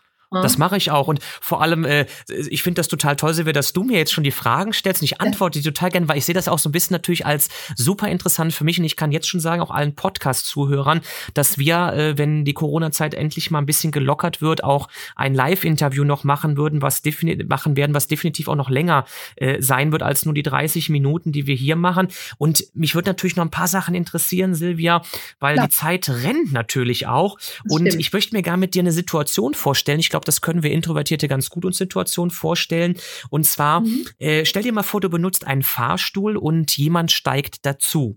Das 0.43 0.59
mache 0.59 0.77
ich 0.77 0.91
auch. 0.91 1.09
Und 1.09 1.21
vor 1.41 1.63
allem, 1.63 1.85
äh, 1.85 2.07
ich 2.29 2.63
finde 2.63 2.79
das 2.81 2.89
total 2.89 3.17
toll, 3.17 3.35
Silvia, 3.35 3.53
dass 3.53 3.73
du 3.73 3.85
mir 3.85 3.99
jetzt 3.99 4.13
schon 4.13 4.25
die 4.25 4.31
Fragen 4.31 4.73
stellst 4.73 5.03
und 5.03 5.07
ich 5.07 5.21
antworte 5.21 5.59
die 5.59 5.65
total 5.65 5.91
gerne, 5.91 6.09
weil 6.09 6.19
ich 6.19 6.25
sehe 6.25 6.35
das 6.35 6.49
auch 6.49 6.59
so 6.59 6.69
ein 6.69 6.73
bisschen 6.73 6.95
natürlich 6.95 7.27
als 7.27 7.49
super 7.77 8.09
interessant 8.09 8.53
für 8.53 8.65
mich. 8.65 8.79
Und 8.79 8.85
ich 8.85 8.97
kann 8.97 9.13
jetzt 9.13 9.29
schon 9.29 9.41
sagen, 9.41 9.63
auch 9.63 9.71
allen 9.71 9.95
Podcast-Zuhörern, 9.95 11.01
dass 11.35 11.59
wir, 11.59 11.93
äh, 11.93 12.19
wenn 12.19 12.45
die 12.45 12.55
Corona-Zeit 12.55 13.15
endlich 13.15 13.51
mal 13.51 13.59
ein 13.59 13.67
bisschen 13.67 13.93
gelockert 13.93 14.41
wird, 14.43 14.65
auch 14.65 14.89
ein 15.17 15.35
Live-Interview 15.35 16.05
noch 16.05 16.25
machen 16.25 16.57
würden, 16.57 16.83
was 16.83 17.03
definitiv 17.03 17.49
machen 17.49 17.77
werden, 17.77 17.95
was 17.95 18.09
definitiv 18.09 18.49
auch 18.49 18.57
noch 18.57 18.71
länger 18.71 19.05
äh, 19.37 19.61
sein 19.61 19.93
wird 19.93 20.03
als 20.03 20.25
nur 20.25 20.35
die 20.35 20.43
30 20.43 20.89
Minuten, 20.89 21.33
die 21.33 21.47
wir 21.47 21.55
hier 21.55 21.77
machen. 21.77 22.09
Und 22.39 22.65
mich 22.75 22.95
würde 22.95 23.11
natürlich 23.11 23.37
noch 23.37 23.45
ein 23.45 23.51
paar 23.51 23.69
Sachen 23.69 23.95
interessieren, 23.95 24.55
Silvia, 24.55 25.03
weil 25.41 25.57
ja. 25.57 25.67
die 25.67 25.73
Zeit 25.73 26.09
rennt 26.09 26.53
natürlich 26.53 27.07
auch. 27.07 27.39
Und 27.69 27.87
ich 27.87 28.13
möchte 28.13 28.35
mir 28.35 28.43
gerne 28.43 28.59
mit 28.59 28.75
dir 28.75 28.81
eine 28.81 28.93
Situation 28.93 29.55
vorstellen. 29.55 30.01
Ich 30.01 30.11
glaube, 30.11 30.24
glaube, 30.25 30.27
das 30.27 30.41
können 30.41 30.63
wir 30.63 30.73
Introvertierte 30.73 31.29
ganz 31.29 31.51
gut 31.51 31.65
uns 31.65 31.79
Situationen 31.79 32.31
vorstellen. 32.31 32.97
Und 33.31 33.47
zwar, 33.47 33.81
mhm. 33.81 34.07
äh, 34.19 34.45
stell 34.45 34.63
dir 34.63 34.73
mal 34.73 34.83
vor, 34.83 35.01
du 35.01 35.09
benutzt 35.09 35.47
einen 35.47 35.63
Fahrstuhl 35.63 36.37
und 36.37 36.77
jemand 36.77 37.13
steigt 37.13 37.65
dazu. 37.67 38.17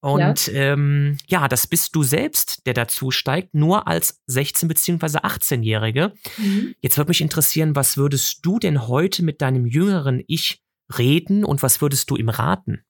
Und 0.00 0.46
ja. 0.46 0.72
Ähm, 0.72 1.18
ja, 1.26 1.46
das 1.48 1.66
bist 1.66 1.94
du 1.94 2.02
selbst, 2.02 2.66
der 2.66 2.72
dazu 2.72 3.10
steigt, 3.10 3.54
nur 3.54 3.86
als 3.86 4.20
16- 4.30 4.68
bzw. 4.68 5.18
18-Jährige. 5.18 6.12
Mhm. 6.38 6.74
Jetzt 6.80 6.96
würde 6.96 7.10
mich 7.10 7.20
interessieren, 7.20 7.76
was 7.76 7.96
würdest 7.96 8.38
du 8.42 8.58
denn 8.58 8.86
heute 8.88 9.22
mit 9.22 9.42
deinem 9.42 9.66
jüngeren 9.66 10.22
Ich 10.26 10.62
reden 10.96 11.44
und 11.44 11.62
was 11.62 11.82
würdest 11.82 12.10
du 12.10 12.16
ihm 12.16 12.30
raten? 12.30 12.82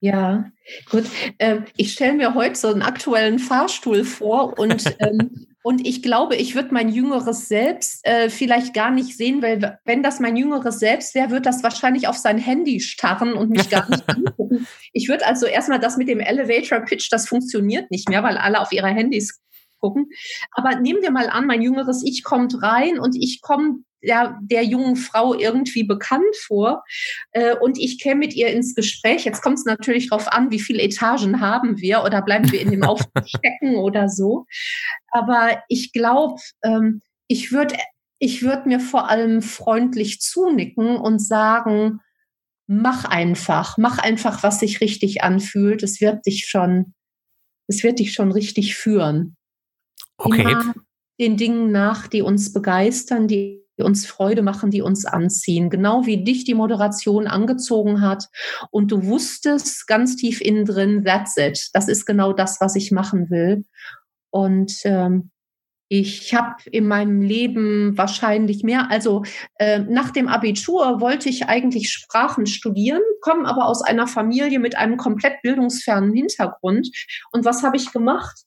Ja, 0.00 0.44
gut. 0.90 1.04
Ähm, 1.38 1.64
ich 1.76 1.92
stelle 1.92 2.14
mir 2.14 2.34
heute 2.34 2.54
so 2.54 2.68
einen 2.68 2.82
aktuellen 2.82 3.38
Fahrstuhl 3.38 4.04
vor 4.04 4.58
und, 4.58 4.84
ähm, 5.00 5.46
und 5.62 5.86
ich 5.86 6.02
glaube, 6.02 6.36
ich 6.36 6.54
würde 6.54 6.72
mein 6.72 6.88
jüngeres 6.88 7.48
Selbst 7.48 8.06
äh, 8.06 8.30
vielleicht 8.30 8.74
gar 8.74 8.92
nicht 8.92 9.16
sehen, 9.16 9.42
weil 9.42 9.78
wenn 9.84 10.02
das 10.02 10.20
mein 10.20 10.36
jüngeres 10.36 10.78
Selbst 10.78 11.14
wäre, 11.14 11.30
wird 11.30 11.46
das 11.46 11.64
wahrscheinlich 11.64 12.06
auf 12.06 12.16
sein 12.16 12.38
Handy 12.38 12.80
starren 12.80 13.34
und 13.34 13.50
mich 13.50 13.68
gar 13.70 13.88
nicht 13.90 14.08
angucken. 14.08 14.66
Ich 14.92 15.08
würde 15.08 15.26
also 15.26 15.46
erstmal 15.46 15.80
das 15.80 15.96
mit 15.96 16.08
dem 16.08 16.20
Elevator 16.20 16.80
Pitch, 16.80 17.08
das 17.10 17.28
funktioniert 17.28 17.90
nicht 17.90 18.08
mehr, 18.08 18.22
weil 18.22 18.36
alle 18.36 18.60
auf 18.60 18.72
ihre 18.72 18.88
Handys 18.88 19.40
gucken. 19.80 20.10
Aber 20.52 20.76
nehmen 20.76 21.02
wir 21.02 21.10
mal 21.10 21.28
an, 21.28 21.46
mein 21.46 21.62
jüngeres 21.62 22.02
Ich 22.04 22.22
kommt 22.22 22.62
rein 22.62 22.98
und 22.98 23.16
ich 23.16 23.40
komme 23.40 23.80
der, 24.02 24.38
der 24.42 24.64
jungen 24.64 24.96
Frau 24.96 25.34
irgendwie 25.34 25.84
bekannt 25.84 26.36
vor 26.46 26.84
äh, 27.32 27.56
und 27.56 27.78
ich 27.78 28.00
käme 28.00 28.20
mit 28.20 28.34
ihr 28.34 28.48
ins 28.48 28.74
Gespräch. 28.74 29.24
Jetzt 29.24 29.42
kommt 29.42 29.58
es 29.58 29.64
natürlich 29.64 30.10
darauf 30.10 30.28
an, 30.28 30.50
wie 30.50 30.60
viele 30.60 30.82
Etagen 30.82 31.40
haben 31.40 31.78
wir 31.78 32.04
oder 32.04 32.22
bleiben 32.22 32.50
wir 32.52 32.60
in 32.60 32.70
dem 32.70 32.82
Aufzug 32.82 33.10
stecken 33.26 33.76
oder 33.76 34.08
so. 34.08 34.46
Aber 35.10 35.62
ich 35.68 35.92
glaube, 35.92 36.40
ähm, 36.62 37.02
ich 37.26 37.52
würde 37.52 37.74
ich 38.18 38.42
würd 38.42 38.66
mir 38.66 38.80
vor 38.80 39.08
allem 39.08 39.42
freundlich 39.42 40.20
zunicken 40.20 40.96
und 40.96 41.20
sagen, 41.20 42.00
mach 42.66 43.04
einfach, 43.04 43.78
mach 43.78 43.98
einfach, 43.98 44.42
was 44.42 44.60
sich 44.60 44.80
richtig 44.80 45.22
anfühlt. 45.22 45.82
Es 45.82 46.00
wird 46.00 46.26
dich 46.26 46.46
schon, 46.48 46.94
es 47.68 47.82
wird 47.82 47.98
dich 48.00 48.12
schon 48.12 48.32
richtig 48.32 48.74
führen. 48.76 49.36
Okay. 50.16 50.42
Immer 50.42 50.74
den 51.20 51.36
Dingen 51.36 51.70
nach, 51.70 52.08
die 52.08 52.22
uns 52.22 52.52
begeistern, 52.52 53.28
die 53.28 53.64
die 53.78 53.82
uns 53.82 54.06
Freude 54.06 54.42
machen, 54.42 54.70
die 54.70 54.82
uns 54.82 55.04
anziehen. 55.04 55.70
Genau 55.70 56.06
wie 56.06 56.24
dich 56.24 56.44
die 56.44 56.54
Moderation 56.54 57.26
angezogen 57.26 58.00
hat 58.00 58.28
und 58.70 58.90
du 58.90 59.06
wusstest 59.06 59.86
ganz 59.86 60.16
tief 60.16 60.40
innen 60.40 60.64
drin, 60.64 61.04
that's 61.04 61.36
it. 61.36 61.70
Das 61.72 61.88
ist 61.88 62.06
genau 62.06 62.32
das, 62.32 62.60
was 62.60 62.76
ich 62.76 62.90
machen 62.90 63.30
will. 63.30 63.64
Und 64.30 64.72
ähm, 64.84 65.30
ich 65.90 66.34
habe 66.34 66.56
in 66.70 66.86
meinem 66.86 67.22
Leben 67.22 67.96
wahrscheinlich 67.96 68.62
mehr, 68.62 68.90
also 68.90 69.22
äh, 69.58 69.78
nach 69.78 70.10
dem 70.10 70.28
Abitur 70.28 71.00
wollte 71.00 71.30
ich 71.30 71.46
eigentlich 71.46 71.90
Sprachen 71.90 72.44
studieren, 72.44 73.00
komme 73.22 73.48
aber 73.48 73.66
aus 73.66 73.82
einer 73.82 74.06
Familie 74.06 74.58
mit 74.58 74.76
einem 74.76 74.98
komplett 74.98 75.40
bildungsfernen 75.42 76.12
Hintergrund. 76.12 76.90
Und 77.32 77.46
was 77.46 77.62
habe 77.62 77.78
ich 77.78 77.90
gemacht? 77.90 78.42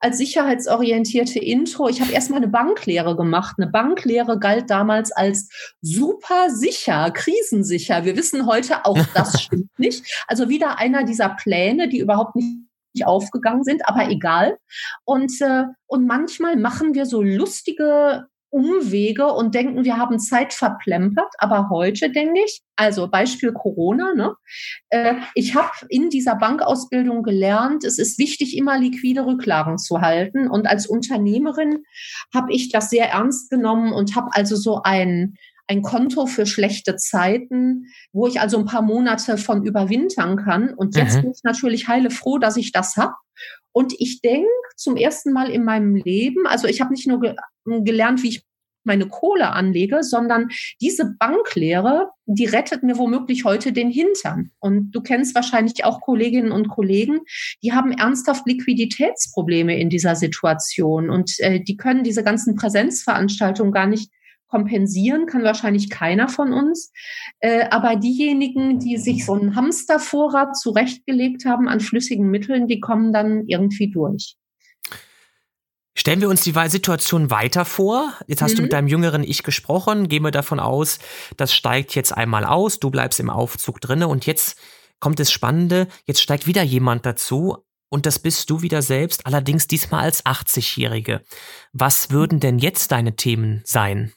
Als 0.00 0.18
sicherheitsorientierte 0.18 1.38
Intro. 1.38 1.88
Ich 1.88 2.00
habe 2.00 2.12
erstmal 2.12 2.38
eine 2.38 2.48
Banklehre 2.48 3.16
gemacht. 3.16 3.56
Eine 3.58 3.70
Banklehre 3.70 4.38
galt 4.38 4.70
damals 4.70 5.12
als 5.12 5.48
super 5.80 6.50
sicher, 6.50 7.10
krisensicher. 7.10 8.04
Wir 8.04 8.16
wissen 8.16 8.46
heute 8.46 8.84
auch, 8.84 8.98
das 9.14 9.42
stimmt 9.42 9.78
nicht. 9.78 10.04
Also 10.26 10.48
wieder 10.48 10.78
einer 10.78 11.04
dieser 11.04 11.30
Pläne, 11.30 11.88
die 11.88 11.98
überhaupt 11.98 12.36
nicht 12.36 13.06
aufgegangen 13.06 13.64
sind, 13.64 13.88
aber 13.88 14.08
egal. 14.08 14.56
Und, 15.04 15.40
äh, 15.40 15.64
und 15.86 16.06
manchmal 16.06 16.56
machen 16.56 16.94
wir 16.94 17.06
so 17.06 17.22
lustige 17.22 18.26
Umwege 18.54 19.26
und 19.32 19.56
denken, 19.56 19.84
wir 19.84 19.96
haben 19.96 20.20
Zeit 20.20 20.52
verplempert. 20.54 21.34
Aber 21.38 21.70
heute 21.70 22.10
denke 22.10 22.40
ich, 22.44 22.62
also 22.76 23.08
Beispiel 23.08 23.52
Corona, 23.52 24.14
ne? 24.14 24.36
Äh, 24.90 25.16
ich 25.34 25.56
habe 25.56 25.72
in 25.88 26.08
dieser 26.08 26.36
Bankausbildung 26.36 27.24
gelernt, 27.24 27.82
es 27.82 27.98
ist 27.98 28.16
wichtig, 28.16 28.56
immer 28.56 28.78
liquide 28.78 29.26
Rücklagen 29.26 29.76
zu 29.76 30.00
halten. 30.00 30.48
Und 30.48 30.68
als 30.68 30.86
Unternehmerin 30.86 31.82
habe 32.32 32.52
ich 32.52 32.70
das 32.70 32.90
sehr 32.90 33.10
ernst 33.10 33.50
genommen 33.50 33.92
und 33.92 34.14
habe 34.14 34.28
also 34.30 34.54
so 34.54 34.82
ein 34.84 35.34
ein 35.66 35.82
Konto 35.82 36.26
für 36.26 36.46
schlechte 36.46 36.96
Zeiten, 36.96 37.86
wo 38.12 38.26
ich 38.26 38.40
also 38.40 38.58
ein 38.58 38.66
paar 38.66 38.82
Monate 38.82 39.38
von 39.38 39.64
überwintern 39.64 40.36
kann. 40.36 40.74
Und 40.74 40.96
jetzt 40.96 41.16
mhm. 41.16 41.22
bin 41.22 41.30
ich 41.32 41.42
natürlich 41.42 41.88
heile 41.88 42.10
froh, 42.10 42.38
dass 42.38 42.56
ich 42.56 42.72
das 42.72 42.96
habe. 42.96 43.14
Und 43.72 43.94
ich 43.98 44.20
denke 44.20 44.48
zum 44.76 44.96
ersten 44.96 45.32
Mal 45.32 45.50
in 45.50 45.64
meinem 45.64 45.96
Leben, 45.96 46.46
also 46.46 46.68
ich 46.68 46.80
habe 46.80 46.92
nicht 46.92 47.06
nur 47.06 47.20
ge 47.20 47.34
gelernt, 47.64 48.22
wie 48.22 48.28
ich 48.28 48.44
meine 48.84 49.08
Kohle 49.08 49.50
anlege, 49.50 50.02
sondern 50.02 50.48
diese 50.80 51.14
Banklehre, 51.18 52.10
die 52.26 52.44
rettet 52.44 52.82
mir 52.82 52.98
womöglich 52.98 53.44
heute 53.44 53.72
den 53.72 53.90
Hintern. 53.90 54.50
Und 54.60 54.92
du 54.92 55.00
kennst 55.00 55.34
wahrscheinlich 55.34 55.84
auch 55.84 56.02
Kolleginnen 56.02 56.52
und 56.52 56.68
Kollegen, 56.68 57.20
die 57.62 57.72
haben 57.72 57.92
ernsthaft 57.92 58.46
Liquiditätsprobleme 58.46 59.78
in 59.78 59.88
dieser 59.88 60.16
Situation 60.16 61.10
und 61.10 61.32
äh, 61.38 61.60
die 61.60 61.76
können 61.76 62.04
diese 62.04 62.22
ganzen 62.22 62.54
Präsenzveranstaltungen 62.54 63.72
gar 63.72 63.86
nicht 63.86 64.10
kompensieren, 64.54 65.26
kann 65.26 65.42
wahrscheinlich 65.42 65.90
keiner 65.90 66.28
von 66.28 66.52
uns. 66.52 66.92
Äh, 67.40 67.66
aber 67.70 67.96
diejenigen, 67.96 68.78
die 68.78 68.98
sich 68.98 69.26
so 69.26 69.32
einen 69.32 69.56
Hamstervorrat 69.56 70.56
zurechtgelegt 70.56 71.44
haben 71.44 71.68
an 71.68 71.80
flüssigen 71.80 72.30
Mitteln, 72.30 72.68
die 72.68 72.78
kommen 72.78 73.12
dann 73.12 73.48
irgendwie 73.48 73.90
durch. 73.90 74.36
Stellen 75.96 76.20
wir 76.20 76.28
uns 76.28 76.42
die 76.42 76.54
Situation 76.68 77.32
weiter 77.32 77.64
vor. 77.64 78.12
Jetzt 78.28 78.42
hast 78.42 78.52
mhm. 78.52 78.56
du 78.56 78.62
mit 78.62 78.72
deinem 78.72 78.86
jüngeren 78.86 79.24
Ich 79.24 79.42
gesprochen. 79.42 80.06
Gehen 80.06 80.22
wir 80.22 80.30
davon 80.30 80.60
aus, 80.60 81.00
das 81.36 81.52
steigt 81.52 81.96
jetzt 81.96 82.16
einmal 82.16 82.44
aus. 82.44 82.78
Du 82.78 82.90
bleibst 82.90 83.18
im 83.18 83.30
Aufzug 83.30 83.80
drinne 83.80 84.06
und 84.06 84.24
jetzt 84.24 84.56
kommt 85.00 85.18
das 85.18 85.32
Spannende. 85.32 85.88
Jetzt 86.06 86.20
steigt 86.20 86.46
wieder 86.46 86.62
jemand 86.62 87.06
dazu. 87.06 87.56
Und 87.88 88.06
das 88.06 88.20
bist 88.20 88.50
du 88.50 88.62
wieder 88.62 88.82
selbst, 88.82 89.26
allerdings 89.26 89.66
diesmal 89.66 90.02
als 90.02 90.24
80-Jährige. 90.24 91.22
Was 91.72 92.10
würden 92.10 92.38
denn 92.38 92.58
jetzt 92.58 92.92
deine 92.92 93.16
Themen 93.16 93.62
sein? 93.64 94.12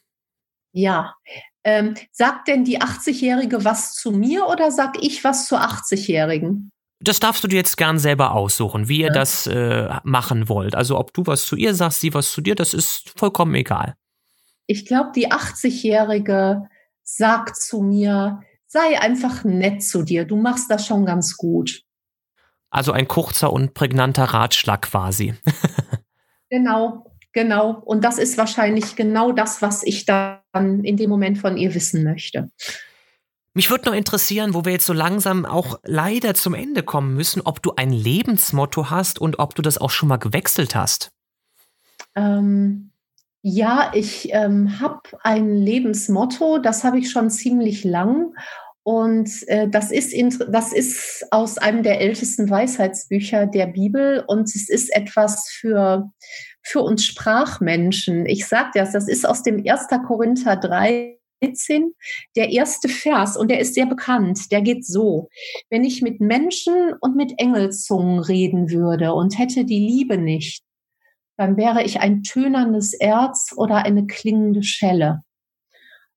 Ja, 0.77 1.15
ähm, 1.63 1.95
sagt 2.11 2.47
denn 2.47 2.63
die 2.63 2.79
80-Jährige 2.79 3.65
was 3.65 3.95
zu 3.95 4.11
mir 4.11 4.45
oder 4.45 4.69
sag 4.69 5.03
ich 5.03 5.23
was 5.23 5.47
zur 5.47 5.59
80-Jährigen? 5.59 6.71
Das 6.99 7.19
darfst 7.19 7.43
du 7.43 7.47
dir 7.47 7.55
jetzt 7.55 7.77
gern 7.77 7.97
selber 7.97 8.33
aussuchen, 8.33 8.87
wie 8.87 8.99
ihr 8.99 9.07
ja. 9.07 9.13
das 9.13 9.47
äh, 9.47 9.89
machen 10.03 10.49
wollt. 10.49 10.75
Also 10.75 10.99
ob 10.99 11.13
du 11.13 11.25
was 11.25 11.47
zu 11.47 11.55
ihr 11.55 11.73
sagst, 11.73 12.01
sie 12.01 12.13
was 12.13 12.31
zu 12.31 12.41
dir, 12.41 12.53
das 12.53 12.75
ist 12.75 13.11
vollkommen 13.17 13.55
egal. 13.55 13.95
Ich 14.67 14.85
glaube, 14.85 15.13
die 15.15 15.31
80-Jährige 15.31 16.69
sagt 17.01 17.55
zu 17.55 17.81
mir, 17.81 18.41
sei 18.67 19.01
einfach 19.01 19.43
nett 19.45 19.81
zu 19.81 20.03
dir, 20.03 20.25
du 20.25 20.35
machst 20.35 20.69
das 20.69 20.85
schon 20.85 21.07
ganz 21.07 21.37
gut. 21.37 21.81
Also 22.69 22.91
ein 22.91 23.07
kurzer 23.07 23.51
und 23.51 23.73
prägnanter 23.73 24.25
Ratschlag 24.25 24.83
quasi. 24.83 25.33
genau, 26.51 27.16
genau. 27.37 27.83
Und 27.85 28.03
das 28.03 28.17
ist 28.17 28.35
wahrscheinlich 28.39 28.95
genau 28.95 29.31
das, 29.31 29.61
was 29.61 29.83
ich 29.83 30.05
dann 30.05 30.39
in 30.83 30.97
dem 30.97 31.07
Moment 31.07 31.37
von 31.37 31.55
ihr 31.55 31.75
wissen 31.75 32.03
möchte. 32.03 32.49
Mich 33.53 33.69
würde 33.69 33.89
noch 33.89 33.95
interessieren, 33.95 34.55
wo 34.55 34.65
wir 34.65 34.71
jetzt 34.71 34.87
so 34.87 34.93
langsam 34.93 35.45
auch 35.45 35.79
leider 35.83 36.33
zum 36.33 36.55
Ende 36.55 36.81
kommen 36.81 37.13
müssen, 37.13 37.43
ob 37.43 37.61
du 37.61 37.73
ein 37.75 37.91
Lebensmotto 37.91 38.89
hast 38.89 39.21
und 39.21 39.37
ob 39.37 39.53
du 39.53 39.61
das 39.61 39.77
auch 39.77 39.91
schon 39.91 40.09
mal 40.09 40.17
gewechselt 40.17 40.73
hast. 40.73 41.11
Ähm, 42.15 42.89
ja, 43.43 43.91
ich 43.93 44.29
ähm, 44.33 44.79
habe 44.79 45.01
ein 45.21 45.57
Lebensmotto, 45.57 46.57
das 46.57 46.83
habe 46.83 46.97
ich 46.97 47.11
schon 47.11 47.29
ziemlich 47.29 47.83
lang. 47.83 48.33
Und 48.81 49.29
äh, 49.47 49.67
das, 49.67 49.91
ist 49.91 50.15
das 50.49 50.73
ist 50.73 51.27
aus 51.29 51.59
einem 51.59 51.83
der 51.83 52.01
ältesten 52.01 52.49
Weisheitsbücher 52.49 53.45
der 53.45 53.67
Bibel 53.67 54.23
und 54.25 54.43
es 54.43 54.69
ist 54.69 54.95
etwas 54.95 55.49
für, 55.49 56.09
für 56.67 56.81
uns 56.81 57.05
Sprachmenschen. 57.05 58.25
Ich 58.25 58.45
sage 58.45 58.71
das, 58.73 58.91
das 58.91 59.07
ist 59.07 59.27
aus 59.27 59.41
dem 59.41 59.63
1. 59.65 59.87
Korinther 60.05 60.57
3, 60.57 61.17
13, 61.41 61.93
der 62.35 62.49
erste 62.49 62.89
Vers, 62.89 63.37
und 63.37 63.49
der 63.49 63.59
ist 63.59 63.73
sehr 63.73 63.85
bekannt, 63.85 64.51
der 64.51 64.61
geht 64.61 64.85
so. 64.85 65.29
Wenn 65.69 65.83
ich 65.83 66.01
mit 66.01 66.19
Menschen 66.19 66.93
und 66.99 67.15
mit 67.15 67.33
Engelzungen 67.37 68.19
reden 68.19 68.71
würde 68.71 69.13
und 69.13 69.37
hätte 69.37 69.65
die 69.65 69.79
Liebe 69.79 70.17
nicht, 70.17 70.63
dann 71.37 71.55
wäre 71.55 71.83
ich 71.83 71.99
ein 71.99 72.23
tönerndes 72.23 72.93
Erz 72.93 73.53
oder 73.55 73.85
eine 73.85 74.07
klingende 74.07 74.63
Schelle. 74.63 75.21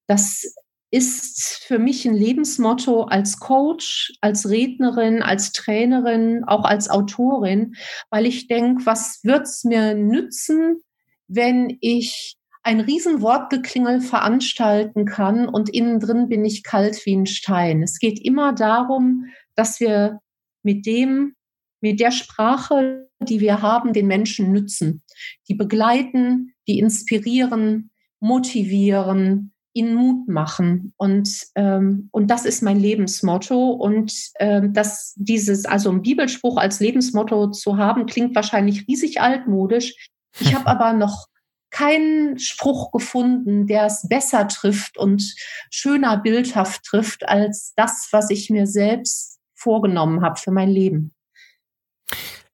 Das 0.06 0.54
ist 0.90 1.62
für 1.66 1.78
mich 1.78 2.06
ein 2.06 2.14
Lebensmotto 2.14 3.04
als 3.04 3.38
Coach, 3.38 4.12
als 4.20 4.48
Rednerin, 4.48 5.22
als 5.22 5.52
Trainerin, 5.52 6.44
auch 6.44 6.64
als 6.64 6.90
Autorin, 6.90 7.76
weil 8.10 8.26
ich 8.26 8.48
denke, 8.48 8.86
was 8.86 9.20
wird's 9.22 9.64
mir 9.64 9.94
nützen, 9.94 10.80
wenn 11.28 11.76
ich 11.80 12.36
ein 12.62 12.80
Riesenwortgeklingel 12.80 14.00
veranstalten 14.00 15.04
kann 15.06 15.48
und 15.48 15.70
innen 15.70 16.00
drin 16.00 16.28
bin 16.28 16.44
ich 16.44 16.62
kalt 16.62 17.06
wie 17.06 17.16
ein 17.16 17.26
Stein. 17.26 17.82
Es 17.82 17.98
geht 17.98 18.20
immer 18.22 18.52
darum, 18.52 19.26
dass 19.54 19.80
wir 19.80 20.20
mit 20.62 20.84
dem, 20.86 21.34
mit 21.80 22.00
der 22.00 22.10
Sprache, 22.10 23.08
die 23.20 23.40
wir 23.40 23.62
haben, 23.62 23.92
den 23.92 24.06
Menschen 24.06 24.52
nützen, 24.52 25.02
die 25.48 25.54
begleiten, 25.54 26.52
die 26.66 26.78
inspirieren, 26.78 27.90
motivieren, 28.18 29.52
ihnen 29.72 29.94
Mut 29.94 30.28
machen. 30.28 30.92
Und, 30.96 31.46
ähm, 31.54 32.08
und 32.12 32.28
das 32.28 32.44
ist 32.44 32.62
mein 32.62 32.78
Lebensmotto. 32.78 33.70
Und 33.70 34.12
ähm, 34.38 34.72
dass 34.72 35.14
dieses, 35.16 35.64
also 35.64 35.90
ein 35.90 36.02
Bibelspruch 36.02 36.56
als 36.56 36.80
Lebensmotto 36.80 37.50
zu 37.50 37.76
haben, 37.76 38.06
klingt 38.06 38.34
wahrscheinlich 38.34 38.86
riesig 38.88 39.20
altmodisch. 39.20 39.94
Ich 40.38 40.54
habe 40.54 40.66
aber 40.66 40.92
noch 40.92 41.26
keinen 41.70 42.38
Spruch 42.38 42.90
gefunden, 42.90 43.66
der 43.66 43.86
es 43.86 44.06
besser 44.08 44.48
trifft 44.48 44.98
und 44.98 45.34
schöner 45.70 46.16
bildhaft 46.16 46.82
trifft 46.84 47.28
als 47.28 47.72
das, 47.76 48.08
was 48.10 48.30
ich 48.30 48.50
mir 48.50 48.66
selbst 48.66 49.38
vorgenommen 49.54 50.22
habe 50.22 50.38
für 50.40 50.50
mein 50.50 50.68
Leben. 50.68 51.14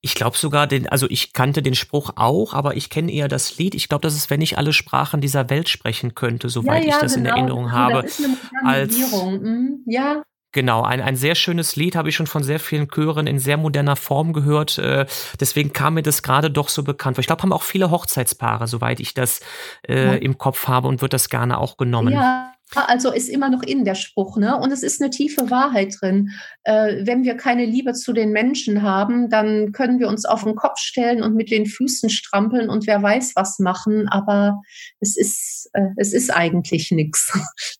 Ich 0.07 0.15
glaube 0.15 0.37
sogar, 0.37 0.69
den, 0.69 0.89
also 0.89 1.09
ich 1.11 1.33
kannte 1.33 1.63
den 1.63 1.75
Spruch 1.75 2.13
auch, 2.15 2.55
aber 2.55 2.77
ich 2.77 2.91
kenne 2.91 3.11
eher 3.11 3.27
das 3.27 3.59
Lied. 3.59 3.75
Ich 3.75 3.89
glaube, 3.89 4.03
das 4.03 4.15
ist, 4.15 4.31
wenn 4.31 4.41
ich 4.41 4.57
alle 4.57 4.73
Sprachen 4.73 5.21
dieser 5.21 5.51
Welt 5.51 5.69
sprechen 5.69 6.15
könnte, 6.15 6.49
soweit 6.49 6.85
ja, 6.85 6.91
ja, 6.91 6.95
ich 6.95 7.01
das 7.03 7.15
genau. 7.17 7.31
in 7.31 7.35
Erinnerung 7.35 7.73
habe. 7.73 8.03
Das 8.03 8.21
ist 8.21 8.25
eine 8.25 8.69
als, 8.69 8.97
mhm. 8.97 9.83
Ja. 9.85 10.23
Genau, 10.53 10.85
ein, 10.85 11.01
ein 11.01 11.17
sehr 11.17 11.35
schönes 11.35 11.75
Lied 11.75 11.97
habe 11.97 12.09
ich 12.09 12.15
schon 12.15 12.29
von 12.29 12.45
sehr 12.45 12.61
vielen 12.61 12.87
Chören 12.89 13.27
in 13.27 13.41
sehr 13.41 13.57
moderner 13.57 13.97
Form 13.97 14.33
gehört. 14.33 14.79
Äh, 14.79 15.07
deswegen 15.41 15.73
kam 15.73 15.95
mir 15.95 16.03
das 16.03 16.23
gerade 16.23 16.53
doch 16.53 16.69
so 16.69 16.85
bekannt. 16.85 17.19
Ich 17.19 17.27
glaube, 17.27 17.43
haben 17.43 17.53
auch 17.53 17.65
viele 17.65 17.91
Hochzeitspaare, 17.91 18.69
soweit 18.69 19.01
ich 19.01 19.13
das 19.13 19.41
äh, 19.89 20.05
ja. 20.05 20.13
im 20.13 20.39
Kopf 20.39 20.69
habe 20.69 20.87
und 20.87 21.03
wird 21.03 21.15
das 21.15 21.31
gerne 21.31 21.59
auch 21.59 21.77
genommen. 21.77 22.13
Ja, 22.13 22.53
also 22.75 23.13
ist 23.13 23.29
immer 23.29 23.49
noch 23.49 23.63
in 23.63 23.85
der 23.85 23.95
Spruch, 23.95 24.37
ne? 24.37 24.59
Und 24.59 24.73
es 24.73 24.83
ist 24.83 25.01
eine 25.01 25.11
tiefe 25.11 25.51
Wahrheit 25.51 25.97
drin. 26.01 26.31
Äh, 26.65 27.07
wenn 27.07 27.23
wir 27.23 27.37
keine 27.37 27.65
Liebe 27.65 27.93
zu 27.93 28.13
den 28.13 28.33
Menschen 28.33 28.83
haben, 28.83 29.31
dann 29.31 29.73
können 29.73 30.01
wir 30.01 30.09
uns 30.09 30.25
auf 30.25 30.45
den 30.45 30.57
Kopf 30.57 30.79
stellen 30.79 31.23
und 31.23 31.35
mit 31.35 31.51
den 31.51 31.67
Füßen 31.67 32.11
strampeln 32.11 32.69
und 32.69 32.87
wer 32.87 33.03
weiß 33.03 33.33
was 33.37 33.59
machen, 33.61 34.09
aber 34.09 34.61
es 35.01 35.17
ist, 35.17 35.71
äh, 35.75 35.91
es 35.97 36.13
ist 36.13 36.31
eigentlich 36.31 36.91
nichts. 36.91 37.33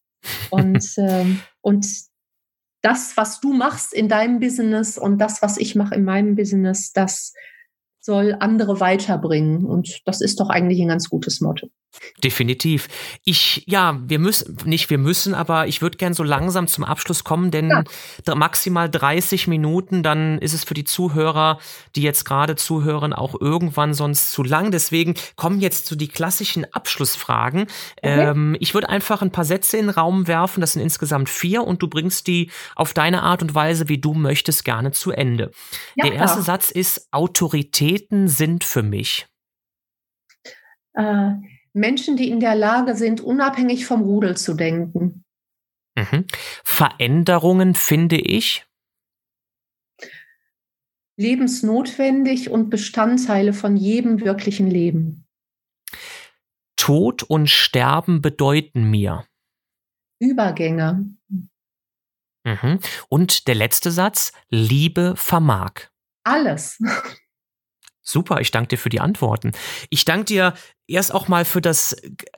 Und, 0.51 0.85
ähm, 0.97 1.39
und 1.61 1.87
das, 2.83 3.17
was 3.17 3.41
du 3.41 3.53
machst 3.53 3.95
in 3.95 4.09
deinem 4.09 4.41
Business 4.41 4.99
und 4.99 5.19
das, 5.19 5.41
was 5.41 5.57
ich 5.57 5.77
mache 5.77 5.95
in 5.95 6.05
meinem 6.05 6.35
Business, 6.35 6.93
das 6.93 7.33
soll 8.01 8.37
andere 8.39 8.81
weiterbringen. 8.81 9.65
Und 9.65 10.01
das 10.05 10.21
ist 10.21 10.41
doch 10.41 10.49
eigentlich 10.49 10.81
ein 10.81 10.89
ganz 10.89 11.09
gutes 11.09 11.41
Motto. 11.41 11.69
Definitiv. 12.23 12.89
Ich, 13.25 13.65
ja, 13.67 13.99
wir 14.07 14.19
müssen, 14.19 14.57
nicht 14.65 14.89
wir 14.89 14.99
müssen, 14.99 15.35
aber 15.35 15.67
ich 15.67 15.83
würde 15.83 15.99
gern 15.99 16.15
so 16.15 16.23
langsam 16.23 16.67
zum 16.67 16.85
Abschluss 16.85 17.25
kommen, 17.25 17.51
denn 17.51 17.71
ja. 17.71 18.35
maximal 18.35 18.89
30 18.89 19.49
Minuten, 19.49 20.03
dann 20.03 20.39
ist 20.39 20.55
es 20.55 20.65
für 20.65 20.75
die 20.75 20.85
Zuhörer, 20.85 21.59
die 21.95 22.03
jetzt 22.03 22.25
gerade 22.25 22.57
zuhören, 22.57 23.13
auch 23.13 23.39
irgendwann 23.39 23.93
sonst 23.93 24.31
zu 24.31 24.43
lang. 24.43 24.71
Deswegen 24.71 25.15
kommen 25.37 25.61
jetzt 25.61 25.87
zu 25.87 25.95
die 25.95 26.09
klassischen 26.09 26.73
Abschlussfragen. 26.73 27.63
Okay. 27.63 28.31
Ähm, 28.31 28.57
ich 28.61 28.73
würde 28.73 28.89
einfach 28.89 29.21
ein 29.21 29.33
paar 29.33 29.45
Sätze 29.45 29.77
in 29.77 29.87
den 29.87 29.91
Raum 29.91 30.27
werfen, 30.27 30.61
das 30.61 30.73
sind 30.73 30.83
insgesamt 30.83 31.29
vier 31.29 31.65
und 31.65 31.83
du 31.83 31.89
bringst 31.89 32.27
die 32.27 32.51
auf 32.75 32.95
deine 32.95 33.23
Art 33.23 33.43
und 33.43 33.55
Weise, 33.55 33.89
wie 33.89 33.99
du 33.99 34.15
möchtest, 34.15 34.65
gerne 34.65 34.93
zu 34.93 35.11
Ende. 35.11 35.51
Ja, 35.97 36.07
Der 36.07 36.15
erste 36.15 36.43
klar. 36.43 36.45
Satz 36.45 36.71
ist, 36.71 37.09
Autoritäten 37.11 38.29
sind 38.29 38.65
für 38.65 38.83
mich. 38.83 39.27
Äh 40.95 41.56
Menschen, 41.77 42.17
die 42.17 42.31
in 42.31 42.41
der 42.41 42.55
Lage 42.55 42.97
sind, 42.97 43.21
unabhängig 43.21 43.87
vom 43.87 44.03
Rudel 44.03 44.37
zu 44.37 44.55
denken. 44.55 45.25
Mhm. 45.95 46.27
Veränderungen 46.65 47.75
finde 47.75 48.17
ich 48.17 48.67
lebensnotwendig 51.19 52.51
und 52.51 52.69
Bestandteile 52.69 53.53
von 53.53 53.77
jedem 53.77 54.21
wirklichen 54.21 54.71
Leben. 54.71 55.27
Tod 56.77 57.23
und 57.23 57.49
Sterben 57.49 58.21
bedeuten 58.21 58.91
mir 58.91 59.27
Übergänge. 60.19 61.17
Mhm. 62.45 62.81
Und 63.09 63.49
der 63.49 63.55
letzte 63.55 63.91
Satz, 63.91 64.33
Liebe 64.49 65.15
vermag. 65.17 65.89
Alles. 66.25 66.79
Super, 68.09 68.41
ich 68.41 68.53
danke 68.53 68.69
dir 68.69 68.79
für 68.79 68.89
die 68.89 69.01
Antworten. 69.01 69.51
Ich 69.91 70.05
danke 70.05 70.27
dir 70.27 70.55
erst 70.87 71.13
auch 71.13 71.27
mal 71.27 71.45
für 71.45 71.61
das 71.61 71.97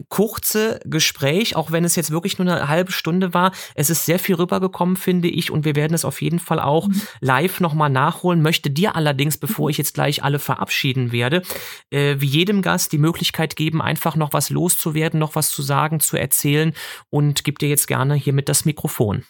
kurze 0.09 0.81
Gespräch, 0.87 1.57
auch 1.57 1.71
wenn 1.71 1.85
es 1.85 1.95
jetzt 1.95 2.11
wirklich 2.11 2.39
nur 2.39 2.51
eine 2.51 2.69
halbe 2.69 2.91
Stunde 2.91 3.35
war. 3.35 3.53
Es 3.75 3.91
ist 3.91 4.07
sehr 4.07 4.19
viel 4.19 4.37
rübergekommen, 4.37 4.97
finde 4.97 5.29
ich, 5.29 5.51
und 5.51 5.67
wir 5.67 5.77
werden 5.77 5.93
es 5.93 6.07
auf 6.07 6.23
jeden 6.23 6.39
Fall 6.39 6.59
auch 6.59 6.89
mhm. 6.89 7.03
live 7.21 7.61
nochmal 7.61 7.91
nachholen. 7.91 8.41
Möchte 8.41 8.71
dir 8.71 8.97
allerdings, 8.97 9.37
bevor 9.37 9.67
mhm. 9.67 9.73
ich 9.73 9.77
jetzt 9.77 9.93
gleich 9.93 10.25
alle 10.25 10.39
verabschieden 10.39 11.13
werde, 11.13 11.43
äh, 11.91 12.17
wie 12.19 12.27
jedem 12.27 12.63
Gast 12.63 12.93
die 12.93 12.99
Möglichkeit 12.99 13.55
geben, 13.55 13.83
einfach 13.83 14.17
noch 14.17 14.33
was 14.33 14.49
loszuwerden, 14.49 15.21
noch 15.21 15.35
was 15.35 15.51
zu 15.51 15.61
sagen, 15.61 16.01
zu 16.01 16.17
erzählen 16.17 16.73
und 17.11 17.45
gib 17.45 17.59
dir 17.59 17.69
jetzt 17.69 17.89
gerne 17.89 18.15
hiermit 18.15 18.49
das 18.49 18.65
Mikrofon. 18.65 19.25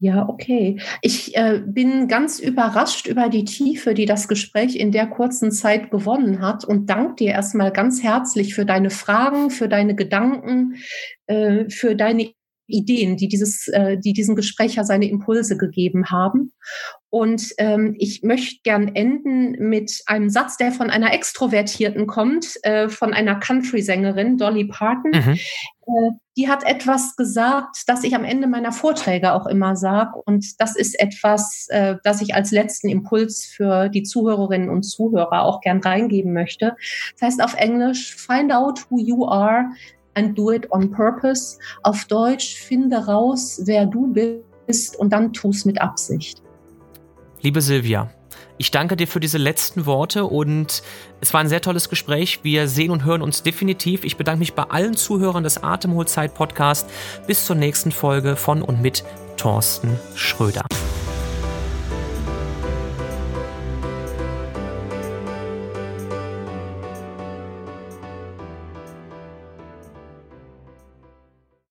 Ja, 0.00 0.28
okay. 0.28 0.80
Ich 1.02 1.36
äh, 1.36 1.60
bin 1.66 2.06
ganz 2.06 2.38
überrascht 2.38 3.08
über 3.08 3.28
die 3.28 3.44
Tiefe, 3.44 3.94
die 3.94 4.06
das 4.06 4.28
Gespräch 4.28 4.76
in 4.76 4.92
der 4.92 5.08
kurzen 5.08 5.50
Zeit 5.50 5.90
gewonnen 5.90 6.40
hat 6.40 6.64
und 6.64 6.88
danke 6.88 7.16
dir 7.16 7.32
erstmal 7.32 7.72
ganz 7.72 8.00
herzlich 8.04 8.54
für 8.54 8.64
deine 8.64 8.90
Fragen, 8.90 9.50
für 9.50 9.68
deine 9.68 9.96
Gedanken, 9.96 10.76
äh, 11.26 11.68
für 11.68 11.96
deine 11.96 12.30
Ideen, 12.68 13.16
die 13.16 13.28
dieses, 13.28 13.66
äh, 13.68 13.98
die 13.98 14.12
diesem 14.12 14.36
Gespräch 14.36 14.78
seine 14.82 15.08
Impulse 15.08 15.56
gegeben 15.56 16.10
haben. 16.10 16.52
Und 17.10 17.54
ähm, 17.56 17.94
ich 17.98 18.22
möchte 18.22 18.60
gern 18.62 18.94
enden 18.94 19.52
mit 19.68 20.02
einem 20.06 20.28
Satz, 20.28 20.58
der 20.58 20.72
von 20.72 20.90
einer 20.90 21.14
Extrovertierten 21.14 22.06
kommt, 22.06 22.56
äh, 22.62 22.90
von 22.90 23.14
einer 23.14 23.36
Country-Sängerin, 23.36 24.36
Dolly 24.36 24.66
Parton. 24.66 25.12
Mhm. 25.12 25.32
Äh, 25.32 26.10
die 26.36 26.48
hat 26.48 26.64
etwas 26.64 27.16
gesagt, 27.16 27.84
das 27.86 28.04
ich 28.04 28.14
am 28.14 28.24
Ende 28.24 28.46
meiner 28.46 28.72
Vorträge 28.72 29.32
auch 29.32 29.46
immer 29.46 29.74
sage. 29.74 30.20
Und 30.26 30.60
das 30.60 30.76
ist 30.76 31.00
etwas, 31.00 31.66
äh, 31.70 31.96
das 32.04 32.20
ich 32.20 32.34
als 32.34 32.50
letzten 32.50 32.90
Impuls 32.90 33.46
für 33.46 33.88
die 33.88 34.02
Zuhörerinnen 34.02 34.68
und 34.68 34.82
Zuhörer 34.82 35.44
auch 35.44 35.62
gern 35.62 35.80
reingeben 35.80 36.34
möchte. 36.34 36.76
Das 37.14 37.28
heißt 37.28 37.42
auf 37.42 37.54
Englisch, 37.54 38.14
find 38.14 38.52
out 38.52 38.84
who 38.90 38.98
you 38.98 39.26
are 39.26 39.70
and 40.18 40.36
do 40.36 40.50
it 40.50 40.70
on 40.70 40.90
purpose. 40.90 41.58
Auf 41.82 42.04
Deutsch, 42.06 42.56
finde 42.56 42.96
raus, 43.06 43.62
wer 43.64 43.86
du 43.86 44.12
bist 44.12 44.96
und 44.98 45.12
dann 45.12 45.32
tu 45.32 45.50
es 45.50 45.64
mit 45.64 45.80
Absicht. 45.80 46.42
Liebe 47.40 47.60
Silvia, 47.60 48.10
ich 48.58 48.72
danke 48.72 48.96
dir 48.96 49.06
für 49.06 49.20
diese 49.20 49.38
letzten 49.38 49.86
Worte 49.86 50.24
und 50.24 50.82
es 51.20 51.32
war 51.32 51.40
ein 51.40 51.48
sehr 51.48 51.60
tolles 51.60 51.88
Gespräch. 51.88 52.40
Wir 52.42 52.66
sehen 52.66 52.90
und 52.90 53.04
hören 53.04 53.22
uns 53.22 53.44
definitiv. 53.44 54.04
Ich 54.04 54.16
bedanke 54.16 54.40
mich 54.40 54.54
bei 54.54 54.64
allen 54.64 54.96
Zuhörern 54.96 55.44
des 55.44 55.62
Atemholzeit 55.62 56.34
Podcast. 56.34 56.90
Bis 57.28 57.46
zur 57.46 57.54
nächsten 57.54 57.92
Folge 57.92 58.34
von 58.34 58.62
und 58.62 58.82
mit 58.82 59.04
Thorsten 59.36 59.96
Schröder. 60.16 60.64